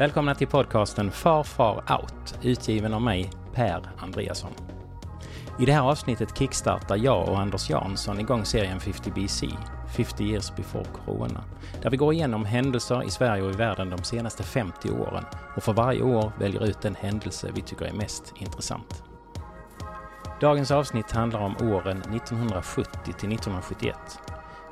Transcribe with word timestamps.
Välkomna 0.00 0.34
till 0.34 0.46
podcasten 0.46 1.10
Far 1.10 1.42
Far 1.42 1.74
Out, 1.74 2.38
utgiven 2.42 2.94
av 2.94 3.02
mig, 3.02 3.30
Per 3.54 3.90
Andreasson. 3.98 4.50
I 5.58 5.66
det 5.66 5.72
här 5.72 5.82
avsnittet 5.82 6.38
kickstartar 6.38 6.96
jag 6.96 7.28
och 7.28 7.38
Anders 7.38 7.70
Jansson 7.70 8.20
igång 8.20 8.44
serien 8.44 8.80
50 8.80 9.10
BC, 9.10 9.46
50 9.96 10.24
years 10.24 10.56
before 10.56 10.84
corona, 10.84 11.44
där 11.82 11.90
vi 11.90 11.96
går 11.96 12.12
igenom 12.12 12.44
händelser 12.44 13.02
i 13.02 13.10
Sverige 13.10 13.42
och 13.42 13.50
i 13.50 13.56
världen 13.56 13.90
de 13.90 14.02
senaste 14.02 14.42
50 14.42 14.90
åren 14.90 15.24
och 15.56 15.62
för 15.62 15.72
varje 15.72 16.02
år 16.02 16.32
väljer 16.38 16.64
ut 16.64 16.80
den 16.80 16.94
händelse 16.94 17.50
vi 17.54 17.60
tycker 17.60 17.84
är 17.84 17.92
mest 17.92 18.34
intressant. 18.38 19.02
Dagens 20.40 20.70
avsnitt 20.70 21.10
handlar 21.10 21.40
om 21.40 21.56
åren 21.56 21.98
1970 21.98 22.98
till 23.04 23.32
1971. 23.32 23.96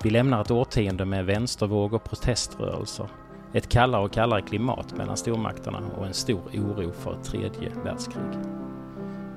Vi 0.02 0.10
lämnar 0.10 0.40
ett 0.40 0.50
årtionde 0.50 1.04
med 1.04 1.26
vänstervåg 1.26 1.94
och 1.94 2.04
proteströrelser, 2.04 3.08
ett 3.52 3.68
kallare 3.68 4.04
och 4.04 4.12
kallare 4.12 4.42
klimat 4.42 4.96
mellan 4.96 5.16
stormakterna 5.16 5.82
och 5.98 6.06
en 6.06 6.14
stor 6.14 6.42
oro 6.54 6.92
för 6.92 7.14
ett 7.14 7.24
tredje 7.24 7.72
världskrig. 7.84 8.38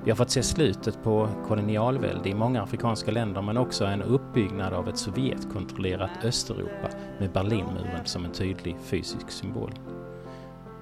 Vi 0.04 0.12
har 0.12 0.16
fått 0.16 0.30
se 0.30 0.44
slutet 0.44 1.04
på 1.04 1.30
kolonialvälde 1.48 2.30
i 2.30 2.34
många 2.34 2.62
afrikanska 2.64 3.12
länder 3.12 3.42
men 3.42 3.58
också 3.58 3.86
en 3.86 4.02
uppbyggnad 4.02 4.74
av 4.74 4.90
ett 4.90 4.98
Sovjetkontrollerat 4.98 6.10
Östeuropa 6.24 6.90
med 7.20 7.32
Berlinmuren 7.32 8.06
som 8.06 8.26
en 8.26 8.32
tydlig 8.32 8.78
fysisk 8.84 9.32
symbol. 9.32 9.72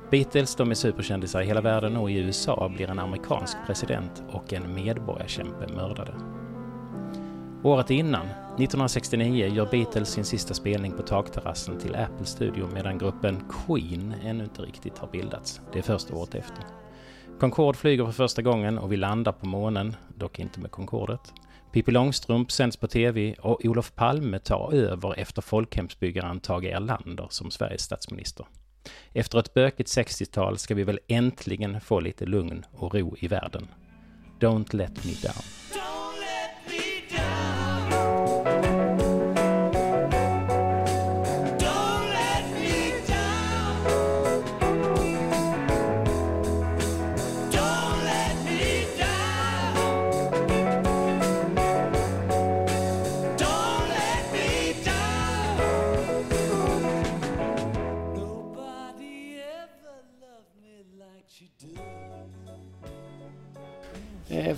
Beatles, 0.10 0.56
de 0.56 0.72
är 0.72 0.76
superkändisar 0.76 1.42
i 1.42 1.46
hela 1.46 1.62
världen 1.62 1.98
och 1.98 2.12
i 2.12 2.18
USA 2.18 2.72
blir 2.76 2.90
en 2.90 3.00
amerikansk 3.00 3.58
president 3.66 4.24
och 4.32 4.54
en 4.54 4.74
medborgarkämpe 4.74 5.68
mördade. 5.76 6.14
Året 7.64 7.90
innan, 7.90 8.26
1969, 8.26 9.48
gör 9.48 9.66
Beatles 9.72 10.10
sin 10.10 10.26
sista 10.26 10.54
spelning 10.54 10.92
på 10.92 11.04
takterrassen 11.04 11.80
till 11.80 11.96
Apple 11.96 12.26
Studio 12.26 12.70
medan 12.74 12.98
gruppen 12.98 13.44
Queen 13.50 14.16
ännu 14.24 14.44
inte 14.44 14.62
riktigt 14.62 14.98
har 14.98 15.08
bildats. 15.08 15.62
Det 15.74 15.80
är 15.80 15.84
först 15.84 16.12
året 16.12 16.36
efter. 16.36 16.64
Concorde 17.40 17.78
flyger 17.78 18.06
för 18.06 18.12
första 18.12 18.42
gången 18.42 18.78
och 18.78 18.92
vi 18.92 18.98
landar 18.98 19.32
på 19.32 19.46
månen, 19.46 19.96
dock 20.16 20.40
inte 20.40 20.60
med 20.60 20.72
Concordet. 20.72 21.34
Pippi 21.72 21.92
Långstrump 21.92 22.52
sänds 22.52 22.78
på 22.78 22.88
TV 22.88 23.34
och 23.34 23.66
Olof 23.66 23.96
Palme 23.96 24.40
tar 24.40 24.74
över 24.74 25.20
efter 25.20 25.42
folkhemsbyggaren 25.42 26.40
Tage 26.40 26.66
Erlander 26.66 27.28
som 27.30 27.52
Sveriges 27.52 27.82
statsminister. 27.82 28.46
Efter 29.14 29.40
ett 29.40 29.54
bökigt 29.54 29.90
60-tal 29.90 30.58
ska 30.58 30.76
vi 30.76 30.84
väl 30.84 31.00
äntligen 31.08 31.82
få 31.82 32.00
lite 32.00 32.26
lugn 32.26 32.66
och 32.72 32.96
ro 32.96 33.16
i 33.20 33.28
världen. 33.28 33.68
Don't 34.40 34.76
let 34.76 35.06
me 35.06 35.14
down. 35.24 35.99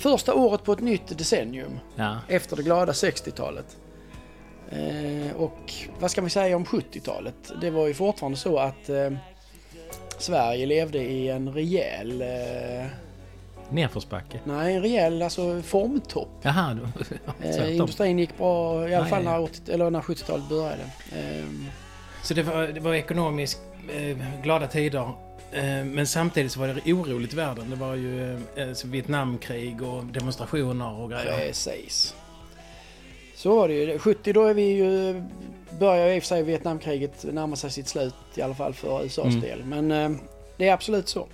Första 0.01 0.33
året 0.33 0.63
på 0.63 0.73
ett 0.73 0.79
nytt 0.79 1.17
decennium 1.17 1.79
Ja, 1.95 2.17
efter 2.27 2.55
det 2.55 2.63
glada 2.63 2.91
60-talet. 2.91 3.77
Eh, 4.69 5.35
och 5.37 5.73
vad 5.99 6.11
ska 6.11 6.21
man 6.21 6.29
säga 6.29 6.55
om 6.55 6.65
70-talet? 6.65 7.35
Det 7.61 7.69
var 7.69 7.87
ju 7.87 7.93
fortfarande 7.93 8.37
så 8.37 8.57
att 8.57 8.89
eh, 8.89 9.09
Sverige 10.17 10.65
levde 10.65 10.97
i 10.99 11.29
en 11.29 11.53
rejäl, 11.53 12.21
eh, 12.21 12.85
nerförsbacke. 13.69 14.39
nej 14.43 14.75
en 14.75 14.81
rejäl 14.81 15.21
alltså 15.21 15.61
formtopp. 15.61 16.29
Jaha, 16.41 16.77
Eh, 17.43 17.75
industrin 17.75 18.19
gick 18.19 18.37
bra, 18.37 18.89
i 18.89 18.95
alla 18.95 19.05
fall 19.05 19.23
när, 19.23 19.41
80, 19.41 19.71
eller 19.71 19.89
när 19.89 20.01
70-talet 20.01 20.49
började. 20.49 20.83
Ehm, 21.15 21.65
Så 22.23 22.33
det 22.33 22.43
var, 22.43 22.67
det 22.67 22.79
var 22.79 22.93
ekonomiskt 22.93 23.61
eh, 23.97 24.17
glada 24.43 24.67
tider. 24.67 25.11
Eh, 25.53 25.85
men 25.85 26.07
samtidigt 26.07 26.51
så 26.51 26.59
var 26.59 26.67
det 26.67 26.93
oroligt 26.93 27.33
i 27.33 27.35
världen. 27.35 27.69
Det 27.69 27.75
var 27.75 27.95
ju 27.95 28.33
eh, 28.55 28.73
så 28.73 28.87
Vietnamkrig 28.87 29.81
och 29.81 30.05
demonstrationer 30.05 30.93
och 31.01 31.09
grejer. 31.09 31.37
Precis. 31.47 32.15
Så 33.35 33.55
var 33.55 33.67
det 33.67 33.73
ju. 33.73 33.99
70 33.99 34.33
då 34.33 34.45
är 34.45 34.53
vi 34.53 34.63
ju, 34.71 35.23
börjar 35.79 36.07
i 36.09 36.19
och 36.19 36.23
för 36.23 36.27
sig 36.27 36.43
Vietnamkriget 36.43 37.25
närma 37.33 37.55
sig 37.55 37.71
sitt 37.71 37.87
slut 37.87 38.13
i 38.35 38.41
alla 38.41 38.55
fall 38.55 38.73
för 38.73 39.03
USAs 39.05 39.25
Mm. 39.25 39.41
del. 39.41 39.63
Men 39.65 39.91
eh, 39.91 40.11
det 40.57 40.67
är 40.67 40.73
absolut 40.73 41.09
så. 41.09 41.27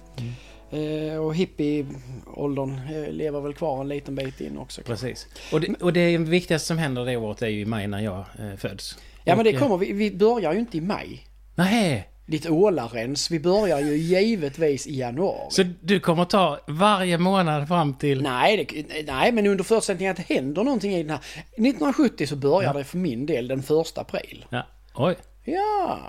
Eh, 0.71 1.17
och 1.17 1.35
hippieåldern 1.35 2.79
lever 3.11 3.41
väl 3.41 3.53
kvar 3.53 3.81
en 3.81 3.87
liten 3.87 4.15
bit 4.15 4.41
in 4.41 4.57
också. 4.57 4.81
Precis. 4.81 5.27
Och 5.51 5.61
det, 5.61 5.73
och 5.81 5.93
det 5.93 6.17
viktigaste 6.17 6.67
som 6.67 6.77
händer 6.77 7.05
det 7.05 7.17
året 7.17 7.41
är 7.41 7.47
ju 7.47 7.59
i 7.61 7.65
maj 7.65 7.87
när 7.87 7.99
jag 7.99 8.17
eh, 8.39 8.55
föds. 8.57 8.97
Ja 9.23 9.35
men 9.35 9.45
det 9.45 9.53
kommer 9.53 9.77
vi, 9.77 9.91
vi 9.93 10.11
börjar 10.11 10.53
ju 10.53 10.59
inte 10.59 10.77
i 10.77 10.81
maj. 10.81 11.27
Nej, 11.55 12.09
Ditt 12.27 12.49
ålarens, 12.49 13.31
vi 13.31 13.39
börjar 13.39 13.79
ju 13.79 13.97
givetvis 13.97 14.87
i 14.87 14.99
januari. 14.99 15.47
så 15.49 15.63
du 15.81 15.99
kommer 15.99 16.25
ta 16.25 16.59
varje 16.67 17.17
månad 17.17 17.67
fram 17.67 17.93
till... 17.93 18.21
Nej, 18.21 18.65
det, 18.69 19.03
nej, 19.07 19.31
men 19.31 19.47
under 19.47 19.63
förutsättning 19.63 20.07
att 20.07 20.17
det 20.17 20.35
händer 20.35 20.63
någonting 20.63 20.93
i 20.93 21.03
den 21.03 21.09
här. 21.09 21.19
1970 21.19 22.27
så 22.27 22.35
börjar 22.35 22.73
det 22.73 22.83
för 22.83 22.97
min 22.97 23.25
del 23.25 23.47
den 23.47 23.63
första 23.63 24.01
april. 24.01 24.45
Ja. 24.49 24.67
Oj. 24.95 25.15
Ja. 25.43 25.99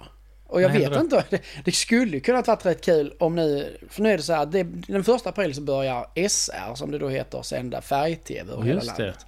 Och 0.47 0.63
jag 0.63 0.69
vet 0.69 0.83
händer 0.83 1.01
inte, 1.01 1.25
det, 1.31 1.41
det 1.65 1.73
skulle 1.73 2.13
ju 2.13 2.21
kunnat 2.21 2.47
varit 2.47 2.67
rätt 2.67 2.85
kul 2.85 3.15
om 3.19 3.35
nu, 3.37 3.79
för 3.91 4.03
nu 4.03 4.13
är 4.13 4.17
det 4.17 4.23
så 4.23 4.33
här, 4.33 4.47
det, 4.47 4.63
den 4.63 5.05
första 5.05 5.29
april 5.29 5.55
så 5.55 5.61
börjar 5.61 6.29
SR, 6.29 6.75
som 6.75 6.91
det 6.91 6.99
då 6.99 7.09
heter, 7.09 7.43
sända 7.43 7.81
färg-tv 7.81 8.53
över 8.53 8.63
hela 8.63 8.75
Just 8.75 8.97
det. 8.97 9.03
landet. 9.03 9.27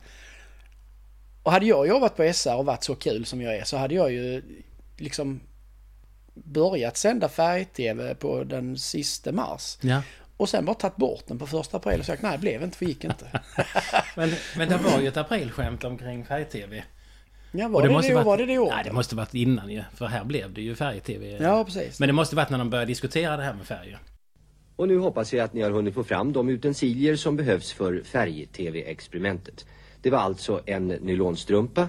Och 1.43 1.53
hade 1.53 1.67
jag 1.67 1.89
jobbat 1.89 2.17
på 2.17 2.33
SR 2.33 2.55
och 2.55 2.67
varit 2.67 2.85
så 2.85 2.95
kul 2.95 3.25
som 3.27 3.41
jag 3.41 3.57
är 3.57 3.65
så 3.65 3.77
hade 3.77 3.95
jag 3.95 4.13
ju 4.13 4.43
liksom 4.97 5.41
börjat 6.35 6.97
sända 6.97 7.29
färg-tv 7.29 8.15
på 8.15 8.45
den 8.45 8.79
sista 8.79 9.33
mars. 9.33 9.79
Ja. 9.81 10.03
Och 10.37 10.49
sen 10.49 10.65
bara 10.65 10.75
tagit 10.75 10.97
bort 10.97 11.25
den 11.27 11.39
på 11.39 11.47
första 11.47 11.77
april 11.77 12.01
och 12.01 12.07
sagt 12.07 12.23
nej, 12.23 12.33
det 12.33 12.39
blev 12.39 12.63
inte, 12.63 12.77
för 12.79 12.87
gick 12.87 13.05
inte. 13.05 13.41
Men, 14.17 14.31
men 14.57 14.69
det 14.69 14.77
var 14.77 15.01
ju 15.01 15.09
ett 15.09 15.17
aprilskämt 15.17 15.85
omkring 15.85 16.25
färg-tv. 16.25 16.85
Ja, 17.53 17.67
Och 17.67 17.73
var 17.73 17.83
det 17.83 17.89
det, 17.89 17.93
måste 17.93 18.09
det, 18.11 18.15
varit- 18.15 18.27
var 18.27 18.37
det 18.39 18.47
det 18.47 18.59
året? 18.59 18.75
Nej, 18.75 18.85
det 18.85 18.93
måste 18.93 19.17
varit 19.17 19.35
innan 19.35 19.71
ju. 19.71 19.83
För 19.95 20.07
här 20.07 20.25
blev 20.25 20.53
det 20.53 20.63
ju 20.63 20.75
färg-tv. 20.75 21.39
Ja, 21.43 21.65
precis. 21.65 22.01
Men 22.01 22.07
det 22.07 22.13
måste 22.13 22.37
varit 22.37 22.51
när 22.51 22.59
de 22.59 22.71
började 22.71 22.87
diskutera 22.91 23.37
det 23.37 23.43
här 23.43 23.55
med 23.55 23.67
färger. 23.67 23.99
Och 24.77 24.89
nu 24.89 24.99
hoppas 24.99 25.33
jag 25.33 25.45
att 25.45 25.53
ni 25.53 25.63
har 25.63 25.71
hunnit 25.71 25.95
få 25.95 26.05
fram 26.05 26.33
de 26.33 26.49
utensilier 26.49 27.17
som 27.17 27.37
behövs 27.37 27.73
för 27.73 28.03
färg-tv-experimentet. 28.05 29.67
Det 30.03 30.11
var 30.11 30.19
alltså 30.19 30.61
en 30.67 30.89
nylonstrumpa, 30.89 31.89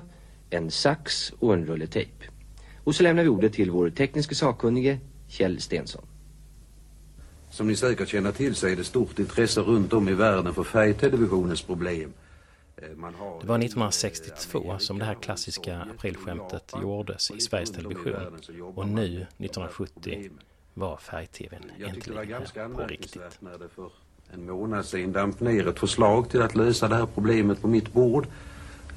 en 0.49 0.71
sax 0.71 1.33
och 1.39 1.53
en 1.53 1.65
rulle 1.65 1.87
tejp. 1.87 2.25
Och 2.83 2.95
så 2.95 3.03
lämnar 3.03 3.23
vi 3.23 3.29
ordet 3.29 3.53
till 3.53 3.71
vår 3.71 3.89
tekniska 3.89 4.35
sakkunnige 4.35 4.99
Kjell 5.27 5.61
Stensson. 5.61 6.05
Som 7.49 7.67
ni 7.67 7.75
säkert 7.75 8.09
känner 8.09 8.31
till 8.31 8.55
så 8.55 8.67
är 8.67 8.75
det 8.75 8.83
stort 8.83 9.19
intresse 9.19 9.61
runt 9.61 9.93
om 9.93 10.09
i 10.09 10.13
världen 10.13 10.53
för 10.53 10.63
färgtelevisionens 10.63 11.61
problem. 11.61 12.13
Eh, 12.77 12.83
Man 12.95 13.15
har 13.15 13.39
Det 13.41 13.47
var 13.47 13.57
1962 13.57 14.75
som 14.79 14.99
det 14.99 15.05
här 15.05 15.15
klassiska 15.15 15.81
aprilskämtet 15.97 16.73
gjordes 16.81 17.31
i 17.31 17.39
Sveriges 17.39 17.71
Television. 17.71 18.13
Och 18.75 18.87
nu, 18.87 19.05
1970, 19.37 20.29
var 20.73 20.97
färg-tvn 20.97 21.63
Jag 21.77 21.93
tyckte 21.93 22.09
det 22.09 22.15
var 22.15 22.21
äntligen 22.21 22.39
ganska 22.39 22.61
här 22.61 22.69
på 22.69 22.87
riktigt. 22.87 23.21
när 23.39 23.57
det 23.57 23.69
för 23.75 23.89
en 24.33 24.45
månad 24.45 24.85
sedan 24.85 25.11
damp 25.11 25.39
ner 25.39 25.67
ett 25.67 25.79
förslag 25.79 26.29
till 26.29 26.41
att 26.41 26.55
lösa 26.55 26.87
det 26.87 26.95
här 26.95 27.05
problemet 27.05 27.61
på 27.61 27.67
mitt 27.67 27.93
bord 27.93 28.27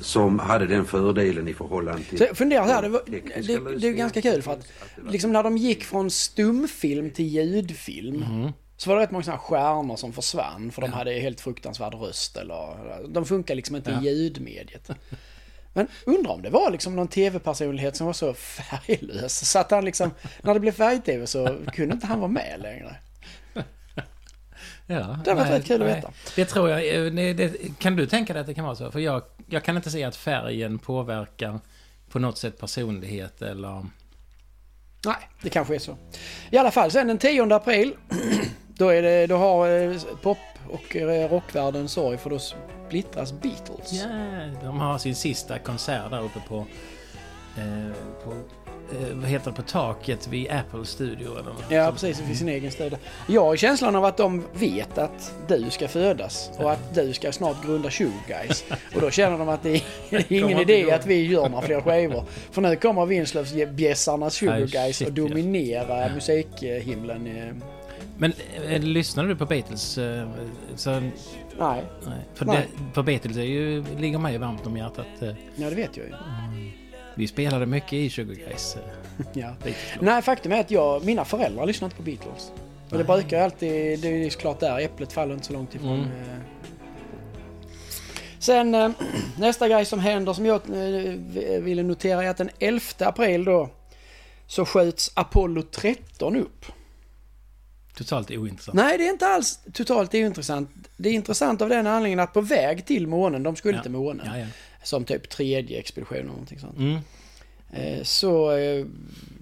som 0.00 0.38
hade 0.38 0.67
den 0.67 0.85
fördelen 0.85 1.49
i 1.49 1.55
förhållande 1.55 2.02
till... 2.05 2.19
Så 2.19 2.25
jag 2.25 2.37
funderar 2.37 2.64
här, 2.67 2.82
det, 2.82 2.88
var, 2.88 3.02
det, 3.06 3.79
det 3.79 3.88
är 3.88 3.93
ganska 3.93 4.23
kul 4.23 4.43
för 4.43 4.52
att 4.52 4.67
liksom 5.11 5.32
när 5.32 5.43
de 5.43 5.56
gick 5.56 5.85
från 5.85 6.11
stumfilm 6.11 7.11
till 7.11 7.26
ljudfilm 7.26 8.17
Mhm. 8.17 8.52
så 8.76 8.91
var 8.91 8.96
det 8.96 9.02
rätt 9.02 9.11
många 9.11 9.25
sådana 9.25 9.38
stjärnor 9.41 9.96
som 9.96 10.12
försvann 10.12 10.70
för 10.73 10.82
de 10.82 10.93
hade 10.93 11.12
helt 11.12 11.41
fruktansvärd 11.41 11.94
röst 11.94 12.37
eller 12.37 12.76
de 13.08 13.25
funkar 13.26 13.55
liksom 13.55 13.76
inte 13.76 13.91
Ja. 13.91 14.11
i 14.11 14.14
ljudmediet. 14.14 14.91
Men 15.76 15.87
undrar 16.06 16.32
om 16.32 16.43
det 16.43 16.50
var 16.50 16.70
liksom 16.70 16.96
någon 16.96 17.08
tv-personlighet 17.08 17.96
som 17.96 18.06
var 18.06 18.12
så 18.14 18.35
färglös 18.35 19.50
så 19.50 19.58
att 19.58 19.70
han 19.70 19.85
liksom, 19.85 20.11
när 20.43 20.55
det 20.55 20.61
blev 20.61 20.73
färg-tv 20.73 21.26
så 21.26 21.58
kunde 21.73 21.94
inte 21.94 22.06
han 22.06 22.19
vara 22.20 22.31
med 22.31 22.61
längre. 22.62 22.96
Ja, 24.86 25.19
Det 25.25 25.31
har 25.31 25.36
varit 25.36 25.50
rätt 25.50 25.64
kul 25.66 25.82
att 25.82 25.88
nej. 25.88 25.96
veta. 25.96 26.12
Det 26.36 26.44
tror 26.44 26.70
jag. 26.70 27.06
eh, 27.06 27.34
Det, 27.34 27.78
kan 27.78 27.96
du 27.96 28.06
tänka 28.06 28.32
dig 28.32 28.40
att 28.40 28.46
det 28.46 28.54
kan 28.54 28.64
vara 28.64 28.75
så? 28.76 28.90
För 28.90 29.00
jag, 29.00 29.22
jag 29.46 29.64
kan 29.64 29.76
inte 29.76 29.90
se 29.90 30.04
att 30.04 30.16
färgen 30.16 30.78
påverkar 30.78 31.60
på 32.08 32.19
något 32.19 32.38
sätt 32.38 32.58
personlighet 32.60 33.42
eller... 33.42 33.86
Nej, 35.06 35.16
det 35.42 35.50
kanske 35.50 35.75
är 35.75 35.78
så. 35.78 35.96
I 36.50 36.58
alla 36.58 36.70
fall, 36.70 36.90
sen 36.90 37.06
den 37.08 37.19
10 37.19 37.54
april, 37.54 37.94
då, 38.69 38.88
är 38.88 39.02
det, 39.02 39.26
då 39.26 39.36
har 39.36 39.69
eh, 39.69 39.96
pop 40.22 40.38
och 40.70 40.96
eh, 40.96 41.31
rockvärlden 41.31 41.88
sorg 41.88 42.19
för 42.19 42.31
då 42.31 42.38
splittras 42.38 43.32
Beatles. 43.32 43.92
Ja, 43.92 44.08
de 44.62 44.81
har 44.81 44.98
sin 44.98 45.14
sista 45.14 45.58
konsert 45.58 46.10
där 46.10 46.22
uppe 46.25 46.40
på, 46.48 46.66
eh, 47.56 47.92
på 48.25 48.34
vad 49.12 49.31
heter 49.31 49.50
det, 49.50 49.56
på 49.56 49.62
taket 49.62 50.28
vid 50.28 50.50
Apple 50.50 50.84
Studio 50.84 51.32
eller 51.32 51.42
något. 51.50 51.64
Ja, 51.69 51.92
precis. 51.92 52.20
Finns 52.20 52.38
sin 52.38 52.48
egen 52.48 52.70
studio. 52.70 52.98
Jag 53.28 53.44
har 53.44 53.56
känslan 53.56 53.96
av 53.96 54.04
att 54.04 54.16
de 54.16 54.44
vet 54.52 54.98
att 54.98 55.34
du 55.48 55.70
ska 55.70 55.88
födas 55.88 56.50
och 56.58 56.72
att 56.72 56.94
du 56.94 57.12
ska 57.12 57.32
snart 57.32 57.64
grunda 57.66 57.90
Sugar 57.90 58.12
Guys. 58.28 58.64
Och 58.94 59.00
då 59.00 59.10
känner 59.10 59.38
de 59.38 59.48
att 59.48 59.62
det 59.62 59.75
är 60.10 60.32
ingen 60.32 60.58
idé 60.58 60.90
att 60.92 61.06
vi 61.06 61.26
gör 61.26 61.48
några 61.48 61.66
fler 61.66 61.81
skivor. 61.81 62.25
För 62.50 62.62
nu 62.62 62.76
kommer 62.76 63.06
Vinslövsbjässarnas 63.06 64.34
Sugar 64.34 64.54
Aj, 64.54 64.66
Guys 64.66 64.96
shit, 64.96 65.08
och 65.08 65.14
dominera 65.14 66.14
musikhimlen. 66.14 67.26
eh. 67.26 67.54
Men 68.19 68.32
eh, 68.69 68.82
lyssnade 68.82 69.28
du 69.28 69.36
på 69.36 69.46
Beatles? 69.46 69.98
Eh, 69.98 70.28
så, 70.76 70.90
nej, 70.90 71.12
Nej, 71.58 71.82
för, 72.34 72.44
Nej. 72.44 72.69
Det, 72.76 72.94
för 72.94 73.02
Beatles 73.02 73.36
är 73.36 73.42
ju, 73.42 73.84
ligger 73.98 74.19
mig 74.19 74.38
varmt 74.38 74.66
om 74.66 74.76
hjärtat. 74.76 75.06
Eh, 75.20 75.28
ja 75.56 75.70
det 75.70 75.76
vet 75.76 75.96
jag 75.96 76.06
ju. 76.06 76.12
Vi 77.14 77.28
spelade 77.28 77.66
mycket 77.66 77.93
i 77.93 78.11
Sugar 78.11 78.34
Guys. 78.34 78.76
Ja. 79.32 79.55
Nej, 80.00 80.22
faktum 80.22 80.52
är 80.52 80.61
att 80.61 80.70
jag, 80.70 81.05
mina 81.05 81.25
föräldrar 81.25 81.66
lyssnar 81.66 81.87
inte 81.87 81.96
på 81.96 82.02
Beatles. 82.02 82.52
Och 82.90 82.99
det 82.99 83.05
brukar 83.05 83.40
alltid, 83.40 84.00
det 84.00 84.08
är 84.08 84.12
ju 84.12 84.31
klart 84.31 84.61
där, 84.61 84.81
äpplet 84.81 85.12
faller 85.12 85.34
inte 85.34 85.46
så 85.46 85.52
långt 85.52 85.75
ifrån. 85.75 85.99
Mm. 86.00 86.08
eh. 86.31 86.37
Sen 88.38 88.75
eh, 88.75 88.90
nästa 89.38 89.69
grej 89.69 89.84
som 89.84 89.99
händer 89.99 90.32
som 90.32 90.46
jag 90.46 90.61
eh, 90.70 91.61
ville 91.62 91.82
notera 91.82 92.25
är 92.25 92.28
att 92.31 92.37
den 92.37 92.50
11 92.58 92.81
april 92.99 93.44
då 93.44 93.69
så 94.46 94.64
skjuts 94.67 95.10
Apollo 95.14 95.62
13 95.62 96.37
upp. 96.37 96.64
Totalt 97.96 98.31
ointressant. 98.31 98.75
Nej, 98.76 98.99
det 98.99 99.06
är 99.06 99.10
inte 99.10 99.26
alls 99.26 99.60
totalt 99.72 100.14
ointressant. 100.14 100.70
Det 100.96 101.08
är 101.08 101.12
intressant 101.12 101.62
av 101.62 101.69
den 101.69 101.87
anledningen 101.87 102.20
att 102.20 102.32
på 102.32 102.40
väg 102.40 102.87
till 102.87 103.06
månen, 103.06 103.43
de 103.43 103.56
skulle 103.56 103.76
Ja. 103.76 103.82
till 103.82 103.90
månen, 103.93 104.26
Ja, 104.26 104.38
ja. 104.38 104.46
Som 104.84 105.04
typ 105.04 105.28
tredje 105.28 105.78
expedition 105.78 106.16
eller 106.19 106.28
någonting 106.28 106.58
sånt. 106.58 106.78
Mm. 106.78 106.98
Eh, 107.72 108.02
så 108.02 108.50
eh, 108.56 108.86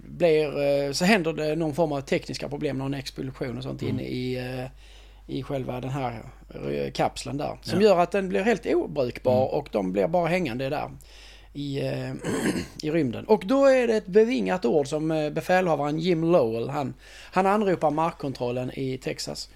blir, 0.04 0.60
eh, 0.86 0.92
så 0.92 1.04
händer 1.04 1.32
det 1.32 1.56
någon 1.56 1.74
form 1.74 1.92
av 1.92 2.00
tekniska 2.00 2.48
problem, 2.48 2.78
någon 2.78 2.94
explosion 2.94 3.56
och 3.56 3.62
sånt 3.62 3.82
Mm. 3.82 3.94
inne 3.94 4.02
i, 4.08 4.40
i 5.26 5.42
själva 5.42 5.80
den 5.80 5.90
här 5.90 6.22
kapseln 6.90 7.36
där. 7.38 7.58
Som 7.62 7.80
Ja. 7.80 7.88
gör 7.88 7.98
att 7.98 8.10
den 8.10 8.28
blir 8.28 8.42
helt 8.42 8.66
obrukbar 8.66 9.36
Mm. 9.42 9.48
och 9.58 9.68
de 9.72 9.92
blir 9.92 10.06
bara 10.08 10.26
hängande 10.28 10.68
där 10.68 10.90
i, 11.54 11.78
i 12.82 12.90
rymden. 12.90 13.24
Och 13.24 13.42
då 13.46 13.66
är 13.66 13.86
det 13.86 13.96
ett 13.96 14.06
bevingat 14.06 14.64
ord 14.64 14.86
som 14.88 15.30
befälhavaren 15.34 15.98
Jim 15.98 16.24
Lowell, 16.32 16.68
han, 16.68 16.94
han 17.32 17.46
anropar 17.46 17.90
markkontrollen 17.90 18.70
i 18.78 18.98
Texas 18.98 19.50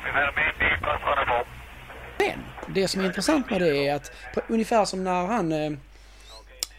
Men 2.19 2.73
det 2.73 2.87
som 2.87 3.01
är 3.01 3.05
intressant 3.05 3.49
med 3.49 3.61
det 3.61 3.87
är 3.87 3.95
att 3.95 4.11
på, 4.33 4.41
ungefär 4.47 4.85
som 4.85 5.03
när 5.03 5.25
han 5.27 5.51
eh, 5.51 5.71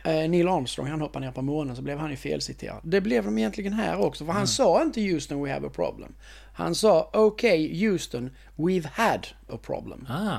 eh, 0.05 0.31
Neil 0.31 0.49
Armstrong 0.49 0.87
han 0.87 1.00
hoppade 1.00 1.25
ner 1.26 1.32
på 1.32 1.43
månen 1.43 1.76
så 1.76 1.82
blev 1.82 1.99
han 1.99 2.11
ju 2.11 2.17
felciterad. 2.17 2.81
Det 2.82 3.00
blev 3.00 3.25
de 3.25 3.38
egentligen 3.38 3.73
här 3.73 4.00
också 4.00 4.25
för 4.25 4.32
han 4.32 4.46
sa 4.46 4.82
inte 4.82 5.00
Houston 5.00 5.44
we 5.44 5.52
have 5.52 5.67
a 5.67 5.70
problem. 5.75 6.14
Han 6.55 6.75
sa 6.75 7.11
okej 7.12 7.87
Houston 7.87 8.31
we've 8.56 8.88
had 8.93 9.26
a 9.49 9.58
problem. 9.62 10.06
Ah, 10.11 10.37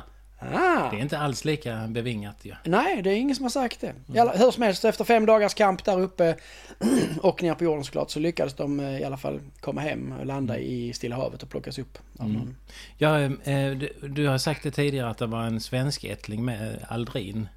Ah. 0.54 0.90
det 0.92 0.98
är 0.98 1.02
inte 1.02 1.18
alls 1.18 1.46
lika 1.46 1.88
bevingat 1.88 2.36
ju. 2.42 2.54
Nej, 2.64 3.02
det 3.02 3.10
är 3.10 3.16
ingen 3.16 3.36
som 3.36 3.46
har 3.46 3.50
sagt 3.50 3.82
det. 3.82 3.94
I 4.14 4.20
alla, 4.20 4.32
hur 4.32 4.52
som 4.52 4.64
helst, 4.64 4.86
efter 4.86 5.04
fem 5.04 5.26
dagars 5.26 5.54
kamp 5.54 5.84
där 5.86 6.02
uppe 6.02 6.36
och 7.22 7.44
ner 7.44 7.56
på 7.56 7.64
jorden 7.64 7.84
såklart 7.84 8.10
så 8.10 8.20
lyckades 8.20 8.54
de 8.54 8.80
eh, 8.80 9.02
i 9.02 9.04
alla 9.04 9.18
fall 9.18 9.40
komma 9.60 9.82
hem 9.82 10.14
och 10.20 10.26
landa 10.26 10.58
i 10.58 10.94
Stilla 10.94 11.16
havet 11.16 11.44
och 11.44 11.50
plockas 11.50 11.80
upp 11.80 11.98
någon. 12.14 12.56
Ja, 12.98 13.20
eh, 13.20 13.72
du, 13.72 13.94
du 14.02 14.28
har 14.28 14.38
sagt 14.38 14.64
det 14.64 14.72
tidigare 14.72 15.10
att 15.10 15.18
det 15.18 15.26
var 15.26 15.44
en 15.44 15.62
svensk 15.62 16.04
ättling 16.04 16.46
med 16.46 16.74
eh, 16.74 16.92
Aldrin. 16.92 17.48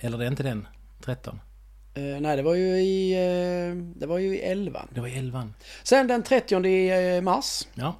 Eller 0.00 0.18
det 0.18 0.24
är 0.24 0.28
inte 0.28 0.42
den? 0.42 0.68
13? 1.04 1.40
Eh, 1.94 2.20
nej, 2.20 2.36
det 2.36 2.42
var 2.42 2.54
ju 2.54 2.66
i, 2.66 3.12
eh, 3.12 3.76
det 4.00 4.06
var 4.06 4.18
ju 4.18 4.36
i 4.36 4.40
11. 4.40 4.84
Det 4.94 5.00
var 5.00 5.08
11. 5.08 5.48
Sen 5.82 6.06
den 6.06 6.22
30 6.22 7.20
mars. 7.20 7.68
Ja. 7.74 7.94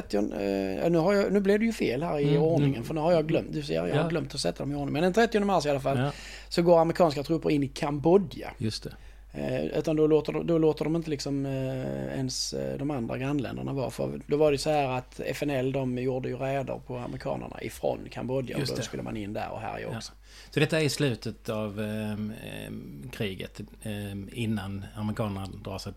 30, 0.00 0.16
eh, 0.16 0.90
nu, 0.90 0.98
har 0.98 1.12
jag, 1.14 1.32
nu 1.32 1.40
blev 1.40 1.58
det 1.58 1.64
ju 1.64 1.72
fel 1.72 2.02
här 2.02 2.18
i 2.18 2.28
Mm, 2.28 2.42
ordningen 2.42 2.74
mm. 2.74 2.84
för 2.84 2.94
nu 2.94 3.00
har 3.00 3.12
jag 3.12 3.26
glömt. 3.26 3.52
Du 3.52 3.62
ser, 3.62 3.74
jag 3.74 3.88
Ja. 3.88 4.02
har 4.02 4.10
glömt 4.10 4.34
att 4.34 4.40
sätta 4.40 4.62
dem 4.62 4.72
i 4.72 4.74
ordning. 4.74 4.92
Men 4.92 5.02
den 5.02 5.12
30 5.12 5.40
mars 5.40 5.66
i 5.66 5.70
alla 5.70 5.80
fall 5.80 5.98
ja, 5.98 6.12
så 6.48 6.62
går 6.62 6.80
amerikanska 6.80 7.22
trupper 7.22 7.50
in 7.50 7.62
i 7.62 7.68
Kambodja. 7.68 8.50
just 8.58 8.82
det. 8.82 8.94
Eh, 9.34 9.64
utan 9.78 9.96
då 9.96 10.06
låter, 10.06 10.32
då 10.32 10.58
låter 10.58 10.84
de 10.84 10.96
inte 10.96 11.10
liksom 11.10 11.46
eh, 11.46 12.16
ens 12.18 12.52
eh, 12.52 12.78
de 12.78 12.90
andra 12.90 13.18
grannländerna 13.18 13.72
vara. 13.72 13.90
För 13.90 14.20
då 14.26 14.36
var 14.36 14.52
det 14.52 14.58
så 14.58 14.70
här 14.70 14.88
att 14.98 15.20
FNL 15.20 15.72
de 15.72 15.98
gjorde 15.98 16.28
ju 16.28 16.36
räder 16.36 16.80
på 16.86 16.96
amerikanerna 16.96 17.62
ifrån 17.62 17.98
Kambodja. 18.10 18.56
Och 18.56 18.66
då 18.66 18.74
det. 18.74 18.82
skulle 18.82 19.02
man 19.02 19.16
in 19.16 19.32
där 19.32 19.50
och 19.52 19.60
härja 19.60 19.88
Ja. 19.90 19.96
också. 19.96 20.12
Så 20.50 20.60
detta 20.60 20.80
är 20.80 20.88
slutet 20.88 21.48
av 21.48 21.80
ehm, 21.80 22.32
kriget 23.12 23.60
ehm, 23.82 24.28
innan 24.32 24.84
amerikanerna 24.96 25.46
drar 25.64 25.78
sig 25.78 25.92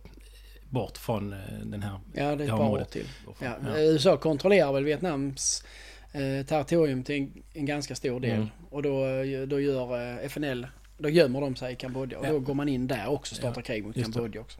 bort 0.75 0.97
från 0.97 1.33
eh, 1.33 1.39
den 1.63 1.83
här 1.83 1.99
Ja, 2.13 2.35
det 2.35 2.43
är 2.43 2.47
ett 2.47 2.49
par 2.49 2.69
år 2.69 2.83
till. 2.91 3.05
Ja, 3.39 3.55
Ja. 3.63 3.69
eh, 3.77 3.83
USA 3.83 4.17
kontrollerar 4.17 4.73
väl 4.73 4.83
Vietnams 4.83 5.63
eh, 6.11 6.45
territorium 6.45 7.03
till 7.03 7.15
en, 7.15 7.43
en 7.53 7.65
ganska 7.65 7.95
stor 7.95 8.19
del. 8.19 8.31
Mm. 8.35 8.47
Och 8.69 8.83
då, 8.83 9.05
eh, 9.05 9.41
då 9.47 9.59
gör 9.59 10.17
FNL, 10.25 10.67
då 10.97 11.09
gömmer 11.09 11.41
de 11.41 11.55
sig 11.55 11.73
i 11.73 11.75
Kambodja. 11.75 12.19
Och 12.19 12.25
Ja. 12.25 12.31
då 12.31 12.39
går 12.39 12.53
man 12.53 12.69
in 12.69 12.87
där 12.87 13.07
också 13.07 13.33
och 13.33 13.37
startar 13.37 13.61
krig 13.61 13.85
mot 13.85 13.97
just. 13.97 14.13
Kambodja 14.13 14.41
också. 14.41 14.59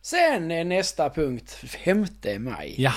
Sen 0.00 0.50
är 0.50 0.64
nästa 0.64 1.10
punkt 1.10 1.50
5 1.52 2.06
maj. 2.38 2.74
Ja. 2.78 2.92